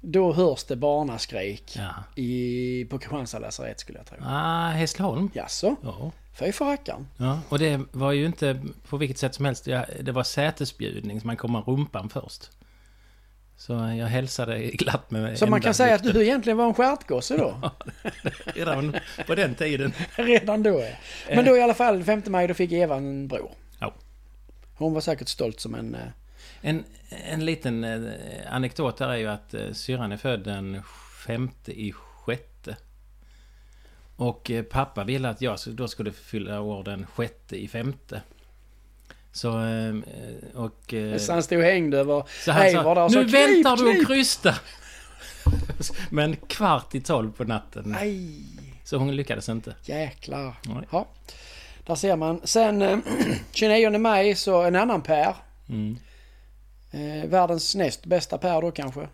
Då 0.00 0.32
hörs 0.32 0.64
det 0.64 0.76
barnaskrik 0.76 1.76
i, 2.16 2.84
på 2.90 2.98
Kristianstad 2.98 3.38
lasarett 3.38 3.80
skulle 3.80 3.98
jag 3.98 4.06
tro. 4.06 4.18
Ah, 4.22 4.68
Hässleholm. 4.68 5.30
Jaså? 5.34 5.76
Ja. 5.82 6.12
Fy 6.38 6.52
farkan. 6.52 7.08
ja. 7.16 7.40
Och 7.48 7.58
det 7.58 7.80
var 7.92 8.12
ju 8.12 8.26
inte 8.26 8.60
på 8.88 8.96
vilket 8.96 9.18
sätt 9.18 9.34
som 9.34 9.44
helst. 9.44 9.66
Ja, 9.66 9.84
det 10.00 10.12
var 10.12 10.22
sätesbjudning, 10.24 11.20
så 11.20 11.26
man 11.26 11.36
kom 11.36 11.52
med 11.52 11.62
rumpan 11.66 12.08
först. 12.08 12.50
Så 13.58 13.72
jag 13.72 14.06
hälsade 14.06 14.58
glatt 14.70 15.10
med 15.10 15.38
Så 15.38 15.46
man 15.46 15.60
kan 15.60 15.74
säga 15.74 15.94
att 15.94 16.04
lykten. 16.04 16.20
du 16.20 16.26
egentligen 16.26 16.56
var 16.56 16.66
en 16.66 16.74
stjärtgosse 16.74 17.36
då? 17.36 17.70
Redan 18.54 18.96
på 19.26 19.34
den 19.34 19.54
tiden. 19.54 19.92
Redan 20.16 20.62
då 20.62 20.80
ja. 20.80 21.34
Men 21.36 21.44
då 21.44 21.56
i 21.56 21.62
alla 21.62 21.74
fall 21.74 22.04
5 22.04 22.22
maj 22.26 22.46
då 22.46 22.54
fick 22.54 22.72
Eva 22.72 22.96
en 22.96 23.28
bror. 23.28 23.50
Ja. 23.80 23.94
Hon 24.74 24.94
var 24.94 25.00
säkert 25.00 25.28
stolt 25.28 25.60
som 25.60 25.74
en... 25.74 25.94
eh, 25.94 26.00
En, 26.60 26.84
en 27.30 27.44
liten 27.44 27.84
eh, 27.84 28.10
anekdot 28.50 28.96
där 28.96 29.08
är 29.08 29.16
ju 29.16 29.26
att 29.26 29.54
eh, 29.54 29.72
syrran 29.72 30.12
är 30.12 30.16
född 30.16 30.40
den 30.44 30.82
femte 31.26 31.80
i 31.80 31.92
sjätte. 31.92 32.05
Och 34.16 34.50
eh, 34.50 34.62
pappa 34.62 35.04
ville 35.04 35.28
att 35.28 35.40
jag 35.42 35.58
då 35.66 35.88
skulle 35.88 36.12
fylla 36.12 36.60
år 36.60 36.84
den 36.84 37.06
sjätte 37.06 37.56
i 37.56 37.68
femte. 37.68 38.22
Så, 39.32 39.48
eh, 39.64 39.94
och... 40.54 40.94
eh, 40.94 41.18
Så 41.18 41.32
han 41.32 41.42
stod 41.42 41.62
hängd 41.62 41.94
över 41.94 42.24
så 42.44 42.52
han 42.52 42.62
Eivor 42.62 42.94
där 42.94 42.94
sa, 42.94 43.04
och 43.04 43.12
sa 43.12 43.18
nu 43.18 43.24
väntar 43.24 43.76
du 43.76 43.92
knip, 43.92 44.00
och 44.02 44.06
krysta! 44.06 44.54
Men 46.10 46.36
kvart 46.36 46.94
i 46.94 47.00
tolv 47.00 47.32
på 47.32 47.44
natten. 47.44 47.96
Aj, 47.98 48.40
Så 48.84 48.96
hon 48.96 49.16
lyckades 49.16 49.48
inte. 49.48 49.74
jäklar. 49.84 50.54
Nej. 50.64 50.84
Ja, 50.92 51.06
där 51.86 51.94
ser 51.94 52.16
man. 52.16 52.40
Sen 52.44 52.82
eh, 52.82 52.98
29 53.52 53.98
maj 53.98 54.34
så 54.34 54.62
en 54.62 54.76
annan 54.76 55.02
Per. 55.02 55.34
Mm. 55.68 55.98
Eh, 56.90 57.28
världens 57.28 57.74
näst 57.74 58.06
bästa 58.06 58.38
Per 58.38 58.60
då 58.62 58.70
kanske. 58.70 59.08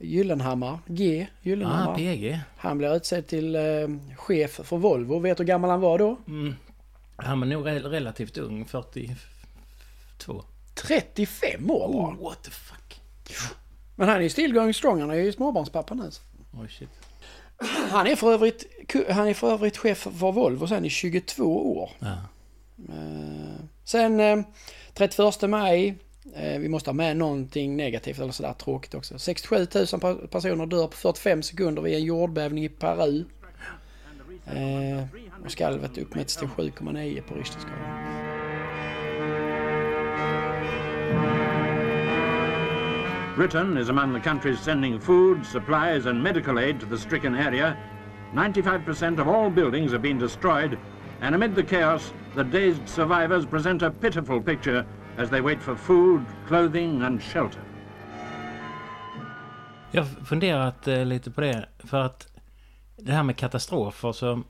Gyllenhammar, 0.00 0.78
G. 0.86 1.26
Gyllenhammar. 1.42 1.92
Ah, 1.92 1.96
PG. 1.96 2.40
Han 2.56 2.78
blir 2.78 2.96
utsedd 2.96 3.26
till 3.26 3.54
eh, 3.56 3.62
chef 4.16 4.50
för 4.50 4.76
Volvo. 4.76 5.18
Vet 5.18 5.36
du 5.36 5.42
hur 5.42 5.48
gammal 5.48 5.70
han 5.70 5.80
var 5.80 5.98
då? 5.98 6.16
Mm. 6.28 6.54
Han 7.16 7.40
var 7.40 7.46
nog 7.46 7.66
re- 7.66 7.82
relativt 7.88 8.38
ung, 8.38 8.64
42. 8.64 10.44
35 10.74 11.70
år 11.70 11.92
var 11.92 12.04
han. 12.04 12.14
Oh, 12.18 12.22
what 12.24 12.42
the 12.42 12.50
fuck. 12.50 13.00
Men 13.96 14.08
han 14.08 14.18
är 14.18 14.22
ju 14.22 14.28
still 14.30 14.52
going 14.52 14.74
strong. 14.74 15.00
Han 15.00 15.10
är 15.10 15.14
ju 15.14 15.32
småbarnspappa 15.32 15.94
nu. 15.94 16.10
Oj, 16.60 16.68
shit. 16.68 16.88
Han 17.90 18.06
är 18.06 18.16
för 18.16 18.32
övrigt, 18.32 18.66
han 19.10 19.28
är 19.28 19.34
för 19.34 19.52
övrigt 19.52 19.76
chef 19.76 19.98
för 19.98 20.32
Volvo 20.32 20.66
sen 20.66 20.84
i 20.84 20.90
22 20.90 21.78
år. 21.78 21.90
Ja. 21.98 22.12
Eh, 22.88 23.64
Sen 23.84 24.20
eh, 24.20 24.38
31 24.94 25.42
maj, 25.50 25.88
eh, 25.88 25.94
Eh, 26.34 26.58
vi 26.58 26.68
måste 26.68 26.90
ha 26.90 26.94
med 26.94 27.16
någonting 27.16 27.76
negativt 27.76 28.18
eller 28.18 28.32
sådär 28.32 28.52
tråkigt 28.52 28.94
också. 28.94 29.18
67 29.18 29.56
000 29.56 30.28
personer 30.28 30.66
dör 30.66 30.86
på 30.86 30.96
45 30.96 31.42
sekunder 31.42 31.82
vid 31.82 31.94
en 31.94 32.04
jordbävning 32.04 32.64
i 32.64 32.68
Peru. 32.68 33.24
Eh, 34.46 35.04
och 35.44 35.50
skalvet 35.50 35.98
uppmätts 35.98 36.36
till 36.36 36.48
7,9 36.48 37.22
på 37.22 37.34
Richterskalan. 37.34 38.28
Britain 43.36 43.78
is 43.78 43.88
among 43.88 44.14
the 44.14 44.20
countries 44.20 44.58
sending 44.58 45.00
food, 45.00 45.46
supplies, 45.46 46.06
and 46.06 46.22
medical 46.22 46.58
aid 46.58 46.80
to 46.80 46.86
the 46.86 46.98
stricken 46.98 47.34
area. 47.34 47.76
95% 48.34 49.20
of 49.20 49.28
all 49.28 49.50
buildings 49.50 49.92
have 49.92 50.02
been 50.02 50.18
destroyed, 50.18 50.76
and 51.20 51.34
amid 51.34 51.54
the 51.54 51.62
chaos, 51.62 52.12
the 52.34 52.42
dazed 52.42 52.88
survivors 52.88 53.46
present 53.46 53.82
a 53.82 53.90
pitiful 53.90 54.40
picture 54.40 54.84
as 55.18 55.30
they 55.30 55.40
wait 55.40 55.62
for 55.62 55.74
food, 55.74 56.20
clothing, 56.46 57.02
and 57.02 57.22
shelter. 57.22 57.60
Jag 59.90 60.02
har 60.02 60.24
funderat 60.24 60.88
eh, 60.88 61.04
lite 61.04 61.30
på 61.30 61.40
det. 61.40 61.68
För 61.78 62.00
att 62.00 62.28
det 62.96 63.12
här 63.12 63.22
med 63.22 63.36
katastrofer 63.36 64.12
så... 64.12 64.42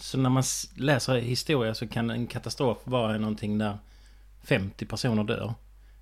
Så 0.00 0.18
när 0.18 0.30
man 0.30 0.42
läser 0.76 1.16
historia 1.16 1.74
så 1.74 1.88
kan 1.88 2.10
en 2.10 2.26
katastrof 2.26 2.78
vara 2.84 3.18
någonting 3.18 3.58
där 3.58 3.78
50 4.42 4.86
personer 4.86 5.24
dör. 5.24 5.54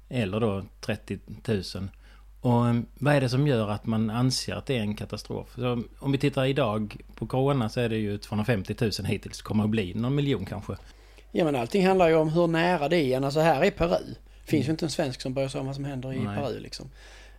Eller 0.08 0.40
då 0.40 0.64
30 0.80 1.18
000. 1.46 1.62
Och 2.40 2.68
eh, 2.68 2.80
vad 2.98 3.14
är 3.14 3.20
det 3.20 3.28
som 3.28 3.46
gör 3.46 3.68
att 3.70 3.86
man 3.86 4.10
anser 4.10 4.54
att 4.54 4.66
det 4.66 4.76
är 4.76 4.80
en 4.80 4.96
katastrof? 4.96 5.54
Så 5.54 5.82
om 5.98 6.12
vi 6.12 6.18
tittar 6.18 6.44
idag 6.44 6.96
på 7.14 7.26
Corona 7.26 7.68
så 7.68 7.80
är 7.80 7.88
det 7.88 7.96
ju 7.96 8.18
250 8.18 8.74
000 8.80 8.90
hittills. 9.04 9.42
Kommer 9.42 9.64
att 9.64 9.70
bli 9.70 9.94
någon 9.94 10.14
miljon 10.14 10.44
kanske. 10.44 10.76
Ja 11.38 11.44
men 11.44 11.56
allting 11.56 11.86
handlar 11.86 12.08
ju 12.08 12.14
om 12.14 12.28
hur 12.28 12.46
nära 12.46 12.88
det 12.88 12.96
är. 13.14 13.20
Alltså 13.20 13.40
här 13.40 13.64
är 13.64 13.70
Peru. 13.70 14.14
Finns 14.44 14.66
ju 14.66 14.70
inte 14.70 14.86
en 14.86 14.90
svensk 14.90 15.20
som 15.20 15.34
bryr 15.34 15.48
sig 15.48 15.60
om 15.60 15.66
vad 15.66 15.74
som 15.74 15.84
händer 15.84 16.12
i 16.12 16.18
Nej. 16.18 16.36
Peru 16.36 16.58
liksom. 16.60 16.90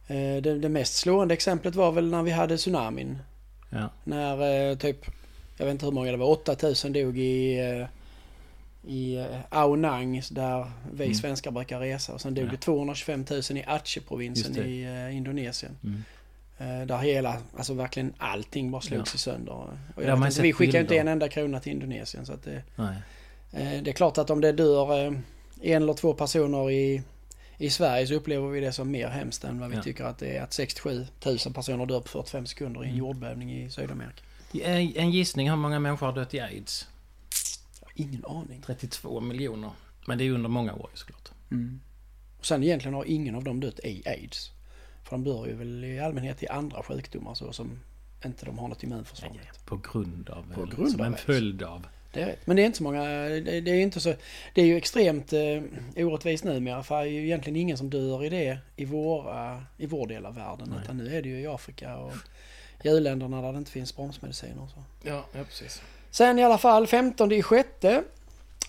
Eh, 0.08 0.16
Det, 0.42 0.60
det 0.60 0.70
mest 0.70 0.96
slående 0.96 1.34
exemplet 1.34 1.75
var 1.75 1.92
väl 1.92 2.08
när 2.10 2.24
vi 2.24 2.32
hade 2.32 2.58
tsunamin. 2.58 3.18
Ja. 3.70 3.89
När 4.04 4.70
eh, 4.72 4.77
typ, 4.77 5.06
jag 5.58 5.66
vet 5.66 5.72
inte 5.72 5.86
hur 5.86 5.92
många 5.94 6.12
det 6.12 6.18
var, 6.18 6.27
8000 6.30 6.94
dog 6.94 7.18
i, 7.18 7.60
eh, 7.60 7.88
i 8.94 9.16
eh, 9.18 9.25
Ao 9.50 9.75
Nang 9.75 10.22
där 10.32 10.72
vi 10.94 11.04
Mm. 11.06 11.16
svenskar 11.16 11.51
brukar 11.51 11.80
resa. 11.80 12.13
Och 12.13 12.22
sen 12.22 12.34
dog 12.34 12.46
Ja. 12.46 12.51
det 12.51 12.58
225 12.58 13.25
000 13.30 13.39
i 13.58 13.63
Aceh-provinsen 13.68 14.58
i 14.66 15.10
Indonesien. 15.13 15.77
Mm. 15.84 16.04
Där 16.88 16.98
hela, 16.98 17.38
alltså 17.58 17.74
verkligen 17.74 18.13
allting 18.18 18.72
bara 18.72 18.82
slogs 18.82 19.13
Ja. 19.13 19.18
sönder. 19.18 19.54
Och 19.96 20.04
jag 20.04 20.18
vet 20.18 20.25
inte, 20.32 20.42
vi 20.42 20.54
skickar 20.54 20.80
inte 20.82 20.98
en 20.98 21.08
enda 21.08 21.30
krona 21.30 21.60
till 21.60 21.72
Indonesien. 21.72 22.25
Så 22.25 22.34
att 22.34 22.44
det, 22.44 22.63
Nej. 22.75 22.96
Eh, 23.51 23.82
Det 23.84 23.92
är 23.92 23.94
klart 23.94 24.18
att 24.18 24.30
om 24.30 24.42
det 24.42 24.51
dör 24.51 25.06
eh, 25.06 25.13
en 25.62 25.84
eller 25.84 25.94
två 25.94 26.13
personer 26.13 26.72
i, 26.72 27.01
i 27.58 27.70
Sverige 27.70 28.08
så 28.08 28.13
upplever 28.13 28.48
vi 28.48 28.60
det 28.60 28.72
som 28.72 28.92
mer 28.92 29.08
hemskt 29.08 29.44
än 29.44 29.60
vad 29.60 29.70
vi 29.70 29.75
Ja. 29.75 29.84
tycker 29.84 30.04
att 30.04 30.18
det 30.18 30.38
är 30.38 30.42
att 30.44 30.54
67 30.54 31.06
000 31.25 31.38
personer 31.54 31.86
dör 31.86 32.00
på 32.00 32.08
45 32.08 32.46
sekunder 32.46 32.80
i 32.82 32.84
en 32.84 32.89
Mm. 32.89 33.00
jordbävning 33.00 33.51
i 33.63 33.70
Sydamerika. 33.70 34.22
En 35.00 35.12
gissning 35.12 35.50
hur 35.50 35.56
många 35.58 35.80
människor 35.80 36.06
har 36.06 36.13
dött 36.13 36.34
i 36.34 36.39
aids? 36.39 36.88
Ingen 37.96 38.25
aning. 38.25 38.62
32 38.66 39.20
miljoner. 39.20 39.72
Men 40.08 40.18
det 40.18 40.24
är 40.24 40.32
under 40.32 40.50
många 40.50 40.74
år 40.74 40.89
såklart. 40.94 41.30
Och 42.39 42.46
sen 42.46 42.63
egentligen 42.63 42.94
har 42.94 43.06
ingen 43.06 43.36
av 43.36 43.44
dem 43.44 43.60
dött 43.60 43.80
i 43.84 44.04
aids. 44.10 44.51
För 45.04 45.12
de 45.12 45.24
dör 45.24 45.46
ju 45.48 45.54
väl 45.56 45.84
i 45.84 46.00
allmänhet 46.00 46.44
i 46.44 46.48
andra 46.48 46.84
sjukdomar 46.84 47.34
så 47.34 47.54
som 47.54 47.80
inte 48.25 48.46
de 48.46 48.58
har 48.60 48.68
något 48.68 48.84
immunförsvar 48.84 49.30
mot. 49.30 49.66
På 49.66 49.77
grund 49.94 50.30
av... 50.30 50.54
På 50.54 50.66
grund 50.66 50.92
som 50.92 51.00
av 51.01 51.06
en 51.08 51.13
aids. 51.13 51.24
följd 51.25 51.63
av. 51.63 51.88
Det 52.12 52.22
är 52.22 52.26
rätt. 52.26 52.48
Men 52.48 52.56
det 52.56 52.62
är 52.62 52.66
inte 52.66 52.78
så 52.78 52.84
många, 52.84 53.04
det, 53.04 53.62
det 53.62 53.72
är 53.72 53.82
inte 53.82 54.00
så, 54.00 54.14
det 54.54 54.62
är 54.62 54.66
ju 54.66 54.78
extremt 54.78 55.34
eh, 55.34 55.62
orättvist 55.96 56.44
numera 56.44 56.84
för 56.84 56.96
det 56.96 57.10
är 57.10 57.12
ju 57.12 57.26
egentligen 57.26 57.56
ingen 57.56 57.78
som 57.78 57.90
dör 57.90 58.24
i 58.24 58.30
det 58.30 58.58
i, 58.76 58.86
våra, 58.86 59.64
i 59.78 59.86
vår 59.86 60.08
del 60.08 60.26
av 60.26 60.36
världen. 60.36 60.70
Nej. 60.70 60.80
Utan 60.84 60.98
nu 60.98 61.18
är 61.18 61.22
det 61.22 61.30
ju 61.30 61.40
i 61.42 61.48
Afrika 61.48 61.98
och 61.98 62.14
i 62.84 62.90
u-länderna 62.90 63.42
där 63.42 63.52
det 63.52 63.58
inte 63.58 63.72
finns 63.72 63.96
bromsmediciner 63.96 64.64
och 64.64 64.70
så. 64.70 64.84
Ja, 65.04 65.26
ja 65.34 65.44
precis. 65.44 65.82
Sen 66.12 66.40
i 66.40 66.44
alla 66.44 66.58
fall 66.58 66.88
15 66.88 67.32
i 67.32 67.44
sjätte 67.44 68.04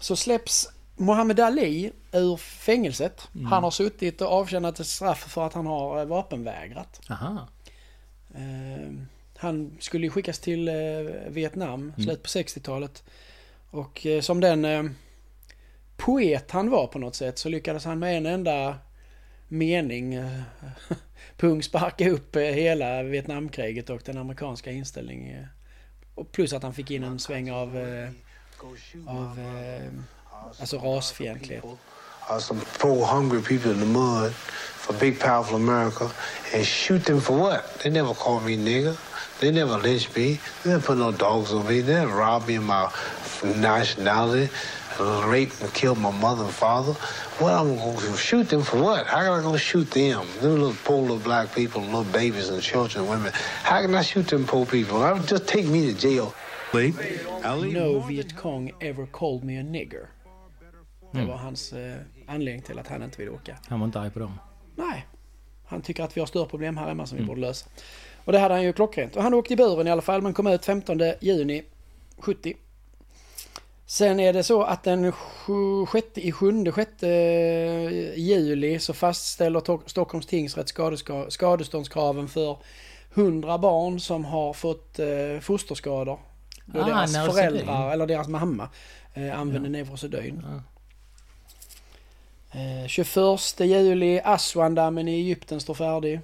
så 0.00 0.16
släpps 0.16 0.68
Muhammad 0.96 1.40
Ali 1.40 1.92
ur 2.12 2.36
fängelset. 2.36 3.28
Mm. 3.34 3.46
Han 3.46 3.64
har 3.64 3.70
suttit 3.70 4.20
och 4.20 4.32
avtjänat 4.32 4.80
ett 4.80 4.86
straff 4.86 5.32
för 5.32 5.46
att 5.46 5.52
han 5.52 5.66
har 5.66 6.00
eh, 6.00 6.04
vapenvägrat. 6.04 7.00
Aha. 7.10 7.48
Eh, 8.34 8.92
han 9.36 9.76
skulle 9.80 10.10
skickas 10.10 10.38
till 10.38 10.68
eh, 10.68 10.74
Vietnam, 11.28 11.92
slut 11.96 12.22
på 12.22 12.28
60-talet. 12.28 13.02
Och 13.70 14.06
eh, 14.06 14.20
som 14.20 14.40
den 14.40 14.64
eh, 14.64 14.84
poet 15.96 16.50
han 16.50 16.70
var 16.70 16.86
på 16.86 16.98
något 16.98 17.16
sätt 17.16 17.38
så 17.38 17.48
lyckades 17.48 17.84
han 17.84 17.98
med 17.98 18.16
en 18.16 18.26
enda 18.26 18.78
mening 19.48 20.14
eh, 20.14 20.40
pungsparka 21.36 22.10
upp 22.10 22.36
hela 22.36 23.02
Vietnamkriget 23.02 23.90
och 23.90 24.02
den 24.04 24.18
amerikanska 24.18 24.70
inställningen. 24.70 25.46
Och 26.14 26.32
plus 26.32 26.52
att 26.52 26.62
han 26.62 26.74
fick 26.74 26.90
in 26.90 27.04
en 27.04 27.18
sväng 27.18 27.50
av, 27.50 27.68
av 29.06 29.40
alltså 30.60 30.78
rasfientlighet. 30.78 31.64
uh, 32.30 32.38
some 32.38 32.60
poor, 32.78 33.04
hungry 33.04 33.40
people 33.40 33.70
in 33.72 33.80
the 33.80 33.86
mud 33.86 34.32
for 34.32 34.92
big, 34.94 35.18
powerful 35.18 35.56
America 35.56 36.10
and 36.54 36.66
shoot 36.66 37.04
them 37.04 37.20
for 37.20 37.38
what? 37.38 37.80
They 37.80 37.90
never 37.90 38.14
called 38.14 38.44
me 38.44 38.56
nigger. 38.56 38.96
They 39.40 39.50
never 39.50 39.78
lynched 39.78 40.16
me. 40.16 40.40
They 40.62 40.70
didn't 40.70 40.84
put 40.84 40.98
no 40.98 41.12
dogs 41.12 41.52
on 41.52 41.66
me. 41.66 41.80
They 41.80 41.94
didn't 41.94 42.12
rob 42.12 42.46
me 42.48 42.56
of 42.56 42.64
my 42.64 42.90
nationality, 43.44 44.48
raped 45.26 45.62
and 45.62 45.72
killed 45.74 45.98
my 45.98 46.10
mother 46.10 46.44
and 46.44 46.52
father. 46.52 46.92
What 47.38 47.52
I'm 47.52 47.76
going 47.76 47.96
to 47.98 48.16
shoot 48.16 48.48
them 48.48 48.62
for 48.62 48.78
what? 48.82 49.06
How 49.06 49.20
am 49.20 49.38
I 49.38 49.42
going 49.42 49.52
to 49.54 49.58
shoot 49.58 49.90
them? 49.90 50.26
Them 50.40 50.52
little 50.60 50.76
poor 50.84 51.00
little 51.02 51.18
black 51.18 51.54
people, 51.54 51.80
little 51.82 52.04
babies 52.04 52.50
and 52.50 52.62
children 52.62 53.04
and 53.04 53.10
women. 53.14 53.32
How 53.62 53.82
can 53.82 53.94
I 53.94 54.02
shoot 54.02 54.28
them 54.28 54.44
poor 54.46 54.66
people? 54.66 54.96
I 55.02 55.18
just 55.30 55.46
take 55.46 55.66
me 55.68 55.92
to 55.92 56.08
jail. 56.08 56.32
No 57.72 58.00
Viet 58.08 58.36
Cong 58.36 58.70
ever 58.80 59.06
called 59.06 59.44
me 59.44 59.58
a 59.60 59.62
nigger. 59.62 60.06
Det 61.12 61.18
Mm. 61.18 61.28
var 61.28 61.36
hans 61.36 61.72
eh, 61.72 61.94
anledning 62.26 62.62
till 62.62 62.78
att 62.78 62.88
han 62.88 63.02
inte 63.02 63.18
ville 63.18 63.30
åka. 63.30 63.56
Han 63.68 63.80
var 63.80 63.86
inte 63.86 64.00
arg 64.00 64.10
på 64.10 64.18
dem. 64.18 64.38
Nej, 64.76 65.06
han 65.66 65.82
tycker 65.82 66.04
att 66.04 66.16
vi 66.16 66.20
har 66.20 66.26
större 66.26 66.46
problem 66.48 66.76
här 66.76 66.88
hemma 66.88 67.06
som 67.06 67.16
vi 67.16 67.22
Mm. 67.22 67.28
borde 67.28 67.40
lösa. 67.40 67.66
Och 68.24 68.32
det 68.32 68.38
hade 68.38 68.54
han 68.54 68.62
ju 68.62 68.72
klockrent. 68.72 69.16
Och 69.16 69.22
han 69.22 69.34
åkte 69.34 69.52
i 69.52 69.56
buren 69.56 69.86
i 69.86 69.90
alla 69.90 70.02
fall 70.02 70.22
men 70.22 70.34
kom 70.34 70.46
ut 70.46 70.64
15 70.64 71.00
juni 71.20 71.62
70. 72.18 72.56
Sen 73.90 74.20
är 74.20 74.32
det 74.32 74.42
så 74.42 74.62
att 74.62 74.82
den 74.84 75.12
sju- 75.12 75.86
sjätte 75.86 76.20
i 76.26 76.32
sjunde, 76.32 76.72
sjätte 76.72 77.08
eh, 77.08 78.18
juli 78.18 78.78
så 78.78 78.94
fastställer 78.94 79.60
To- 79.60 79.82
Stockholms 79.86 80.26
tingsrätt 80.26 80.68
skadeståndskraven 81.28 82.28
för 82.28 82.58
100 83.14 83.58
barn 83.58 84.00
som 84.00 84.24
har 84.24 84.52
fått 84.52 84.98
eh, 84.98 85.40
fosterskador. 85.40 86.18
Då 86.64 86.80
Ah, 86.80 86.84
deras 86.86 87.12
föräldrar 87.34 87.92
eller 87.92 88.06
deras 88.06 88.28
mamma 88.28 88.68
eh, 89.14 89.40
använder 89.40 89.70
Neurosedyn. 89.70 90.44
Ja. 90.50 90.62
Eh, 92.60 92.86
21 92.88 93.60
juli, 93.60 94.20
Aswandammen 94.24 95.08
i 95.08 95.12
Egypten 95.14 95.60
står 95.60 95.74
färdig. 95.74 96.20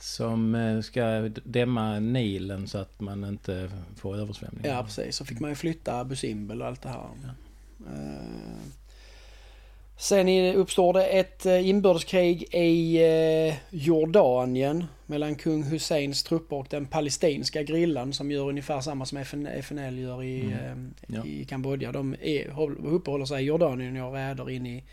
Som 0.00 0.54
eh, 0.54 0.80
ska 0.80 1.30
dämma 1.44 1.98
Nilen 2.00 2.68
så 2.68 2.78
att 2.78 3.00
man 3.00 3.24
inte 3.24 3.70
får 3.96 4.16
översvämningar. 4.16 4.76
Ja, 4.76 4.82
precis. 4.82 5.16
Så 5.16 5.24
fick 5.24 5.40
man 5.40 5.50
ju 5.50 5.56
flytta 5.56 6.04
Busimbel 6.04 6.62
och 6.62 6.68
allt 6.68 6.82
det 6.82 6.88
här. 6.88 7.08
Eh, 7.86 8.58
Sen 10.00 10.28
uppstår 10.54 10.92
det 10.92 11.04
ett 11.06 11.46
eh, 11.46 11.68
inbördeskrig 11.68 12.42
i 12.54 12.98
Jordanien 13.70 14.84
mellan 15.06 15.34
kung 15.34 15.62
Husseins 15.62 16.22
trupper 16.22 16.56
och 16.56 16.66
den 16.70 16.86
palestinska 16.86 17.62
grillan 17.62 18.12
som 18.12 18.30
gör 18.30 18.48
ungefär 18.48 18.80
samma 18.80 19.06
som 19.06 19.18
FN, 19.18 19.46
FNL 19.46 19.98
gör 19.98 20.22
i, 20.22 20.40
Mm. 20.40 20.94
Ja. 21.06 21.24
i 21.26 21.44
Kambodja. 21.44 21.92
De 21.92 22.16
är, 22.22 22.50
håll- 22.50 22.86
uppehåller 22.86 23.24
sig 23.24 23.42
i 23.42 23.46
Jordanien 23.46 23.90
och 23.92 23.96
gör 23.98 24.10
räder 24.10 24.50
in 24.50 24.66
i, 24.66 24.84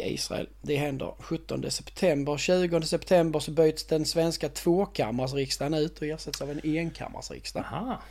i 0.00 0.14
Israel. 0.14 0.48
Det 0.62 0.76
händer 0.76 1.14
17 1.18 1.70
september. 1.70 2.36
20 2.36 2.82
september 2.82 3.40
så 3.40 3.50
byts 3.50 3.86
den 3.86 4.06
svenska 4.06 4.48
tvåkammarsriksdagen 4.48 5.74
ut 5.74 5.98
och 5.98 6.06
ersätts 6.06 6.40
av 6.42 6.50
en 6.50 6.60
enkammarsriksdag. 6.64 7.64
Aha. 7.72 8.02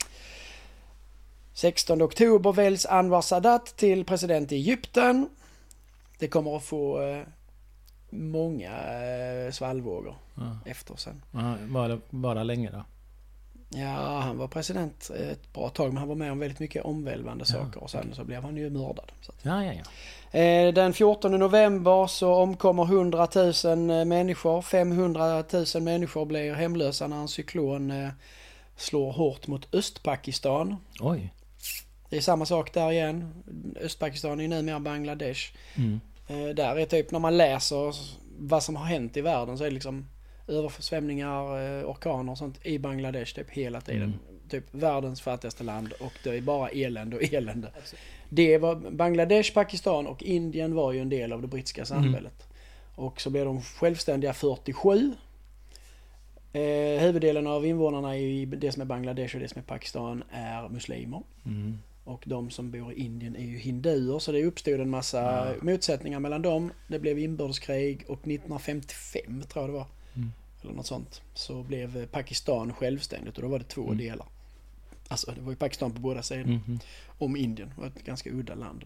16 1.54 2.02
oktober 2.02 2.52
väljs 2.54 2.86
Anwar 2.86 3.22
Sadat 3.22 3.66
till 3.66 4.06
president 4.06 4.52
i 4.52 4.56
Egypten. 4.56 5.30
Det 6.20 6.28
kommer 6.28 6.58
att 6.58 6.64
få 6.64 7.02
eh, 7.02 7.22
många 8.10 8.72
eh, 8.72 9.52
svallvågor 9.52 10.16
Ja. 10.36 10.58
efter 10.66 10.96
sen. 10.96 11.22
Ja, 11.32 11.56
var 12.10 12.36
det 12.36 12.44
länge 12.44 12.72
då? 12.72 12.84
Ja, 13.80 14.20
han 14.20 14.38
var 14.38 14.48
president 14.48 15.10
ett 15.10 15.54
bra 15.54 15.70
tag 15.70 15.88
men 15.88 15.98
han 15.98 16.08
var 16.08 16.16
med 16.16 16.32
om 16.32 16.40
väldigt 16.40 16.60
mycket 16.60 16.84
omvälvande 16.86 17.46
saker 17.46 17.84
och 17.84 17.90
sen 17.92 18.14
så 18.14 18.24
blev 18.24 18.44
han 18.44 18.58
ju 18.58 18.70
mördad. 18.70 19.12
Så. 19.22 19.32
Ja, 19.42 19.66
ja, 19.66 19.74
ja. 19.74 19.84
Eh, 20.32 20.74
Den 20.74 20.94
14 20.94 21.32
november 21.32 22.08
så 22.08 22.34
omkommer 22.34 22.84
100 22.84 23.28
000 23.66 24.06
människor. 24.06 24.62
500 24.62 25.44
000 25.76 25.84
människor 25.84 26.26
blir 26.26 26.54
hemlösa 26.54 27.08
när 27.08 27.18
en 27.18 27.28
cyklon 27.28 27.92
eh, 27.92 28.10
slår 28.76 29.12
hårt 29.12 29.48
mot 29.48 29.76
Östpakistan. 29.76 30.76
Oj. 31.00 31.34
Det 32.10 32.18
är 32.18 32.22
samma 32.22 32.46
sak 32.46 32.74
där 32.74 32.92
igen. 32.92 33.44
Östpakistan 33.82 34.40
är 34.40 34.44
ju 34.44 34.50
numera 34.50 34.80
Bangladesh. 34.80 35.42
Mm. 35.78 36.00
Eh, 36.28 36.56
där 36.56 36.76
är 36.76 36.86
typ 36.86 37.12
när 37.12 37.20
man 37.20 37.38
läser 37.38 37.96
vad 38.40 38.64
som 38.64 38.76
har 38.76 38.86
hänt 38.86 39.18
i 39.18 39.22
världen 39.22 39.58
så 39.58 39.64
är 39.64 39.68
det 39.68 39.74
liksom 39.74 40.08
översvämningar, 40.48 41.80
eh, 41.80 41.90
orkaner 41.90 42.32
och 42.32 42.38
sånt 42.38 42.66
i 42.66 42.80
Bangladesh 42.80 43.36
typ 43.36 43.50
hela 43.50 43.82
tiden. 43.82 44.20
Mm. 44.53 44.63
Typ 44.63 44.74
världens 44.84 45.22
fattigaste 45.22 45.63
land 45.63 45.93
och 46.00 46.13
det 46.24 46.29
är 46.29 46.41
bara 46.41 46.70
elände 46.70 47.15
och 47.15 47.34
elände. 47.34 47.72
Det 48.29 48.58
var 48.58 48.75
Bangladesh, 48.75 49.53
Pakistan 49.53 50.08
och 50.08 50.24
Indien 50.24 50.75
var 50.75 50.91
ju 50.91 51.00
en 51.00 51.10
del 51.10 51.34
av 51.34 51.41
det 51.41 51.48
brittiska 51.48 51.86
samhället. 51.86 52.48
Och 52.96 53.22
så 53.22 53.29
blev 53.29 53.46
de 53.46 53.62
självständiga 53.62 54.34
47. 54.34 55.13
Eh, 56.53 56.62
huvuddelen 57.01 57.48
av 57.48 57.65
invånarna 57.65 58.17
i 58.17 58.46
det 58.46 58.72
som 58.72 58.81
är 58.81 58.86
Bangladesh 58.86 59.36
och 59.36 59.41
det 59.41 59.48
som 59.48 59.60
är 59.60 59.63
Pakistan 59.63 60.24
är 60.31 60.70
muslimer. 60.70 61.22
Mm. 61.46 61.77
Och 62.03 62.24
de 62.25 62.50
som 62.50 62.72
bor 62.72 62.93
i 62.93 62.96
Indien 62.96 63.36
är 63.36 63.46
ju 63.46 63.58
hinduer 63.58 64.20
så 64.20 64.31
det 64.31 64.43
uppstod 64.46 64.79
en 64.79 64.89
massa 64.89 65.22
Ja. 65.22 65.53
motsättningar 65.62 66.20
mellan 66.20 66.41
dem. 66.41 66.72
Det 66.88 67.00
blev 67.00 67.20
inbördeskrig 67.20 68.03
och 68.08 68.27
1955 68.27 69.43
tror 69.50 69.63
jag 69.63 69.70
det 69.70 69.74
var. 69.74 69.86
Mm. 70.15 70.31
eller 70.63 70.74
något 70.74 70.86
sånt, 70.86 71.22
så 71.34 71.63
blev 71.63 72.05
Pakistan 72.05 72.74
självständigt 72.74 73.36
och 73.36 73.41
då 73.41 73.48
var 73.50 73.60
det 73.60 73.65
två 73.65 73.93
delar. 73.93 74.27
Alltså 75.12 75.32
det 75.32 75.41
var 75.41 75.51
ju 75.51 75.56
Pakistan 75.56 75.91
på 75.91 76.00
båda 76.00 76.24
sidor 76.24 76.44
Mhm. 76.51 76.80
om 77.18 77.36
Indien. 77.38 77.72
Det 77.75 77.82
var 77.82 77.88
ett 77.88 78.03
ganska 78.06 78.30
udda 78.30 78.56
land. 78.56 78.84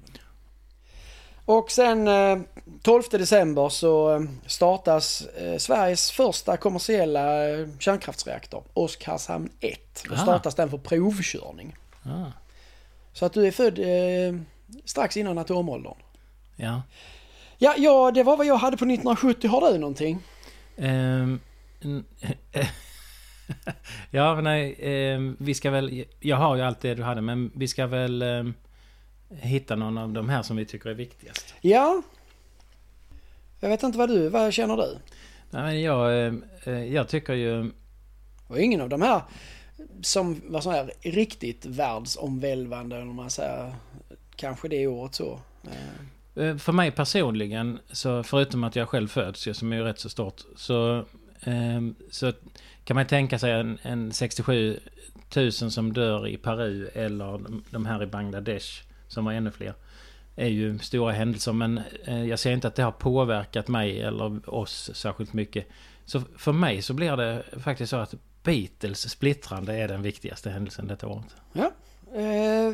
Och 1.45 1.71
sen 1.71 2.07
eh, 2.07 2.37
12 2.81 3.03
december 3.11 3.69
så 3.69 4.15
eh, 4.15 4.21
startas 4.47 5.21
eh, 5.21 5.57
Sveriges 5.57 6.11
första 6.11 6.57
kommersiella 6.57 7.49
eh, 7.49 7.67
kärnkraftsreaktor, 7.79 8.63
Oskarshamn 8.73 9.49
1. 9.59 10.03
Då 10.09 10.13
Ah. 10.15 10.17
startas 10.17 10.55
den 10.55 10.69
för 10.69 10.77
provkörning. 10.77 11.75
Ah, 12.03 12.31
Så 13.13 13.25
att 13.25 13.33
du 13.33 13.47
är 13.47 13.51
född 13.51 13.79
eh, 13.79 14.39
strax 14.85 15.17
innan 15.17 15.37
atomåldern. 15.37 15.95
ja. 16.55 16.81
Ja, 17.57 17.73
ja, 17.77 18.11
det 18.11 18.23
var 18.23 18.37
vad 18.37 18.45
jag 18.45 18.55
hade 18.57 18.77
på 18.77 18.85
1970. 18.85 19.47
Har 19.47 19.71
du 19.73 19.77
någonting? 19.77 20.19
N- 20.77 21.39
ja, 24.11 24.41
nej, 24.41 24.75
ehm, 24.79 25.37
vi 25.39 25.53
ska 25.53 25.71
väl... 25.71 26.05
Jag 26.19 26.37
har 26.37 26.55
ju 26.55 26.61
allt 26.61 26.79
det 26.79 26.95
du 26.95 27.03
hade, 27.03 27.21
men 27.21 27.51
vi 27.55 27.67
ska 27.67 27.87
väl 27.87 28.21
ehm, 28.21 28.53
hitta 29.29 29.75
någon 29.75 29.97
av 29.97 30.13
de 30.13 30.29
här 30.29 30.41
som 30.41 30.57
vi 30.57 30.65
tycker 30.65 30.89
är 30.89 30.93
viktigast. 30.93 31.53
Ja. 31.61 32.01
Jag 33.59 33.69
vet 33.69 33.83
inte 33.83 33.97
vad 33.97 34.09
du, 34.09 34.29
vad 34.29 34.53
känner 34.53 34.77
du? 34.77 34.97
Nej, 35.49 35.63
men 35.63 35.81
jag, 35.81 36.27
ehm, 36.27 36.43
eh, 36.63 36.93
jag 36.93 37.07
tycker 37.07 37.33
ju... 37.33 37.71
Och 38.47 38.59
ingen 38.59 38.81
av 38.81 38.89
de 38.89 39.01
här 39.01 39.21
som 40.01 40.41
var 40.45 40.61
så 40.61 40.71
här 40.71 40.91
riktigt 41.01 41.65
världsomvälvande, 41.65 43.01
om 43.01 43.15
man 43.15 43.29
säger, 43.29 43.75
kanske 44.35 44.67
det 44.67 44.87
året 44.87 45.15
så. 45.15 45.39
Eh, 45.63 46.45
eh, 46.45 46.57
För 46.57 46.71
mig 46.71 46.91
personligen, 46.91 47.79
så 47.91 48.23
förutom 48.23 48.63
att 48.63 48.75
jag 48.75 48.89
själv 48.89 49.07
föds, 49.07 49.47
som 49.53 49.73
är 49.73 49.77
ju 49.77 49.83
rätt 49.83 49.99
så 49.99 50.09
stort, 50.09 50.41
så, 50.55 51.05
ehm, 51.41 51.95
så 52.11 52.33
kan 52.85 52.95
man 52.95 53.05
tänka 53.07 53.39
sig 53.39 53.51
en, 53.51 53.77
en 53.81 54.11
67 54.13 54.79
000 55.35 55.51
som 55.51 55.93
dör 55.93 56.27
i 56.27 56.37
Peru 56.37 56.87
eller 56.93 57.39
de, 57.71 57.85
här 57.85 58.03
i 58.03 58.05
Bangladesh, 58.05 58.83
som 59.07 59.25
var 59.25 59.31
ännu 59.33 59.51
fler. 59.51 59.73
är 60.35 60.47
ju 60.47 60.79
stora 60.79 61.11
händelser 61.11 61.53
men 61.53 61.81
eh, 62.05 62.23
jag 62.25 62.39
ser 62.39 62.51
inte 62.51 62.67
att 62.67 62.75
det 62.75 62.83
har 62.83 62.91
påverkat 62.91 63.67
mig 63.67 64.01
eller 64.01 64.49
oss 64.53 64.91
särskilt 64.93 65.33
mycket. 65.33 65.67
Så 66.05 66.21
för 66.37 66.51
mig 66.51 66.81
så 66.81 66.93
blir 66.93 67.17
det 67.17 67.43
faktiskt 67.59 67.89
så 67.89 67.95
att 67.97 68.13
Beatles 68.43 69.09
splittrande 69.09 69.73
är 69.75 69.87
den 69.87 70.01
viktigaste 70.01 70.49
händelsen 70.49 70.87
detta 70.87 71.07
året. 71.07 71.35
Ja, 71.53 71.71
eh, 72.15 72.23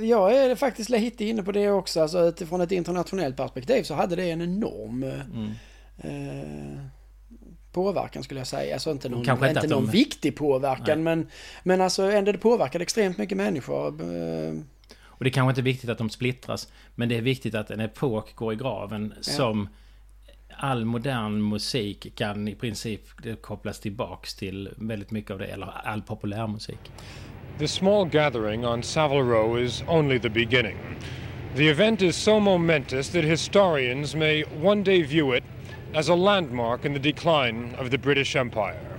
jag 0.09 0.35
är 0.35 0.55
faktiskt 0.55 0.89
lite 0.89 1.25
inne 1.25 1.43
på 1.43 1.51
det 1.51 1.69
också. 1.71 2.01
Alltså 2.01 2.19
utifrån 2.27 2.61
ett 2.61 2.71
internationellt 2.71 3.37
perspektiv 3.37 3.83
så 3.83 3.93
hade 3.93 4.15
det 4.15 4.31
en 4.31 4.41
enorm 4.41 5.03
eh, 5.03 5.21
Mm. 5.33 5.51
eh, 5.97 6.79
påverkan 7.71 8.23
skulle 8.23 8.39
jag 8.39 8.47
säga. 8.47 8.73
Alltså 8.75 8.91
inte 8.91 9.09
någon, 9.09 9.25
Kanske 9.25 9.47
inte 9.49 9.59
inte 9.59 9.75
någon 9.75 9.85
de- 9.85 9.91
viktig 9.91 10.35
påverkan 10.35 11.03
men, 11.03 11.27
men 11.63 11.81
alltså 11.81 12.03
ändå 12.11 12.31
det 12.31 12.37
påverkade 12.37 12.81
extremt 12.81 13.17
mycket 13.17 13.37
människor. 13.37 13.87
Eh, 13.87 14.53
Och 15.03 15.23
det 15.23 15.29
är 15.29 15.31
kanske 15.33 15.49
inte 15.49 15.61
är 15.61 15.63
viktigt 15.63 15.89
att 15.89 15.97
de 15.97 16.09
splittras. 16.09 16.67
Men 16.95 17.09
det 17.09 17.17
är 17.17 17.21
viktigt 17.21 17.55
att 17.55 17.71
en 17.71 17.79
epok 17.79 18.35
går 18.35 18.53
i 18.53 18.55
graven 18.55 19.13
som 19.21 19.69
all 20.57 20.85
modern 20.85 21.49
musik 21.49 22.15
kan 22.15 22.47
i 22.47 22.55
princip 22.55 23.01
kopplas 23.41 23.79
tillbaks 23.79 24.35
till 24.35 24.69
väldigt 24.77 25.11
mycket 25.11 25.31
av 25.31 25.39
det. 25.39 25.45
Eller 25.45 25.67
all 25.83 26.01
populärmusik. 26.01 26.79
The 27.59 27.67
small 27.67 28.05
gathering 28.09 28.65
on 28.67 28.83
Savile 28.83 29.21
Row 29.21 29.59
is 29.63 29.83
only 29.87 30.19
the 30.19 30.29
beginning. 30.29 30.77
The 31.55 31.69
event 31.69 32.01
is 32.01 32.15
so 32.15 32.39
momentous 32.39 33.09
that 33.09 33.23
historians 33.23 34.15
may 34.15 34.43
one 34.63 34.83
day 34.83 35.01
view 35.03 35.37
it 35.37 35.43
as 35.93 36.09
a 36.09 36.15
landmark 36.15 36.85
in 36.85 36.93
the 36.93 36.99
decline 36.99 37.75
of 37.77 37.91
the 37.91 37.97
British 37.97 38.35
Empire. 38.35 38.97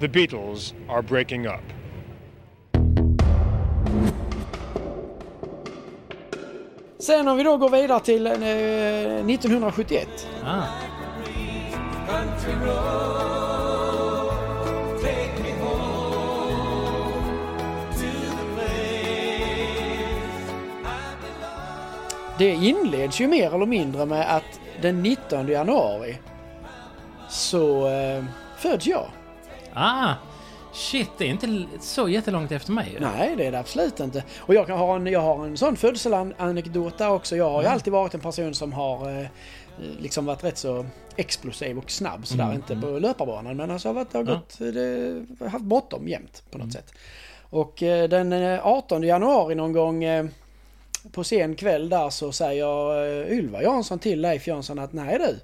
The 0.00 0.08
Beatles 0.08 0.72
are 0.88 1.02
breaking 1.02 1.46
up. 1.46 1.62
Sen 6.98 7.28
om 7.28 7.36
vi 7.36 7.42
då 7.42 7.56
går 7.56 7.70
vidare 7.70 8.00
till 8.00 8.26
eh, 8.26 8.32
1971. 8.32 10.08
Ah, 10.44 10.62
Det 22.38 22.54
inleds 22.54 23.20
ju 23.20 23.28
mer 23.28 23.54
eller 23.54 23.66
mindre 23.66 24.06
med 24.06 24.36
att 24.36 24.60
den 24.82 25.02
19 25.02 25.48
januari 25.48 26.18
så 27.28 27.88
eh, 27.88 28.24
föds 28.58 28.86
jag. 28.86 29.06
ah, 29.74 30.14
shit, 30.72 31.10
det 31.18 31.24
är 31.24 31.28
inte 31.28 31.66
så 31.80 32.08
jättelångt 32.08 32.52
efter 32.52 32.72
mig. 32.72 32.90
ju. 32.94 33.00
Nej, 33.00 33.34
det 33.36 33.46
är 33.46 33.52
det 33.52 33.58
absolut 33.58 34.00
inte. 34.00 34.24
Och 34.38 34.54
jag, 34.54 34.66
kan 34.66 34.78
ha 34.78 34.96
en, 34.96 35.06
jag 35.06 35.20
har 35.20 35.46
en 35.46 35.56
sån 35.56 35.76
födselanekdot 35.76 36.98
där 36.98 37.10
också. 37.10 37.36
Jag 37.36 37.50
har 37.50 37.62
ju 37.62 37.68
alltid 37.68 37.92
varit 37.92 38.14
en 38.14 38.20
person 38.20 38.54
som 38.54 38.72
har 38.72 39.20
eh, 39.20 39.26
liksom 39.98 40.26
varit 40.26 40.44
rätt 40.44 40.58
så 40.58 40.86
explosiv 41.16 41.78
och 41.78 41.90
snabb 41.90 42.26
sådär. 42.26 42.44
Mm, 42.44 42.56
inte 42.56 42.76
på 42.76 42.86
löparbanan 42.86 43.56
men 43.56 43.70
alltså 43.70 43.92
varit, 43.92 44.12
har, 44.12 44.24
Ja. 44.24 44.32
gått, 44.34 44.58
det, 44.58 45.26
haft 45.50 45.64
bråttom 45.64 46.08
jämt 46.08 46.42
på 46.50 46.58
något 46.58 46.72
sätt. 46.72 46.92
Och 47.50 47.82
eh, 47.82 48.08
den 48.08 48.32
eh, 48.32 48.66
18 48.66 49.02
januari 49.02 49.54
någon 49.54 49.72
gång 49.72 50.04
eh, 50.04 50.26
på 51.12 51.24
sen 51.24 51.56
kväll 51.56 51.88
där 51.88 52.10
så 52.10 52.32
säger 52.32 53.02
eh, 53.22 53.38
Ylva 53.38 53.62
Jansson 53.62 53.98
till 53.98 54.20
Leif 54.20 54.46
Jansson 54.46 54.78
att 54.78 54.92
nej 54.92 55.18
du, 55.18 55.38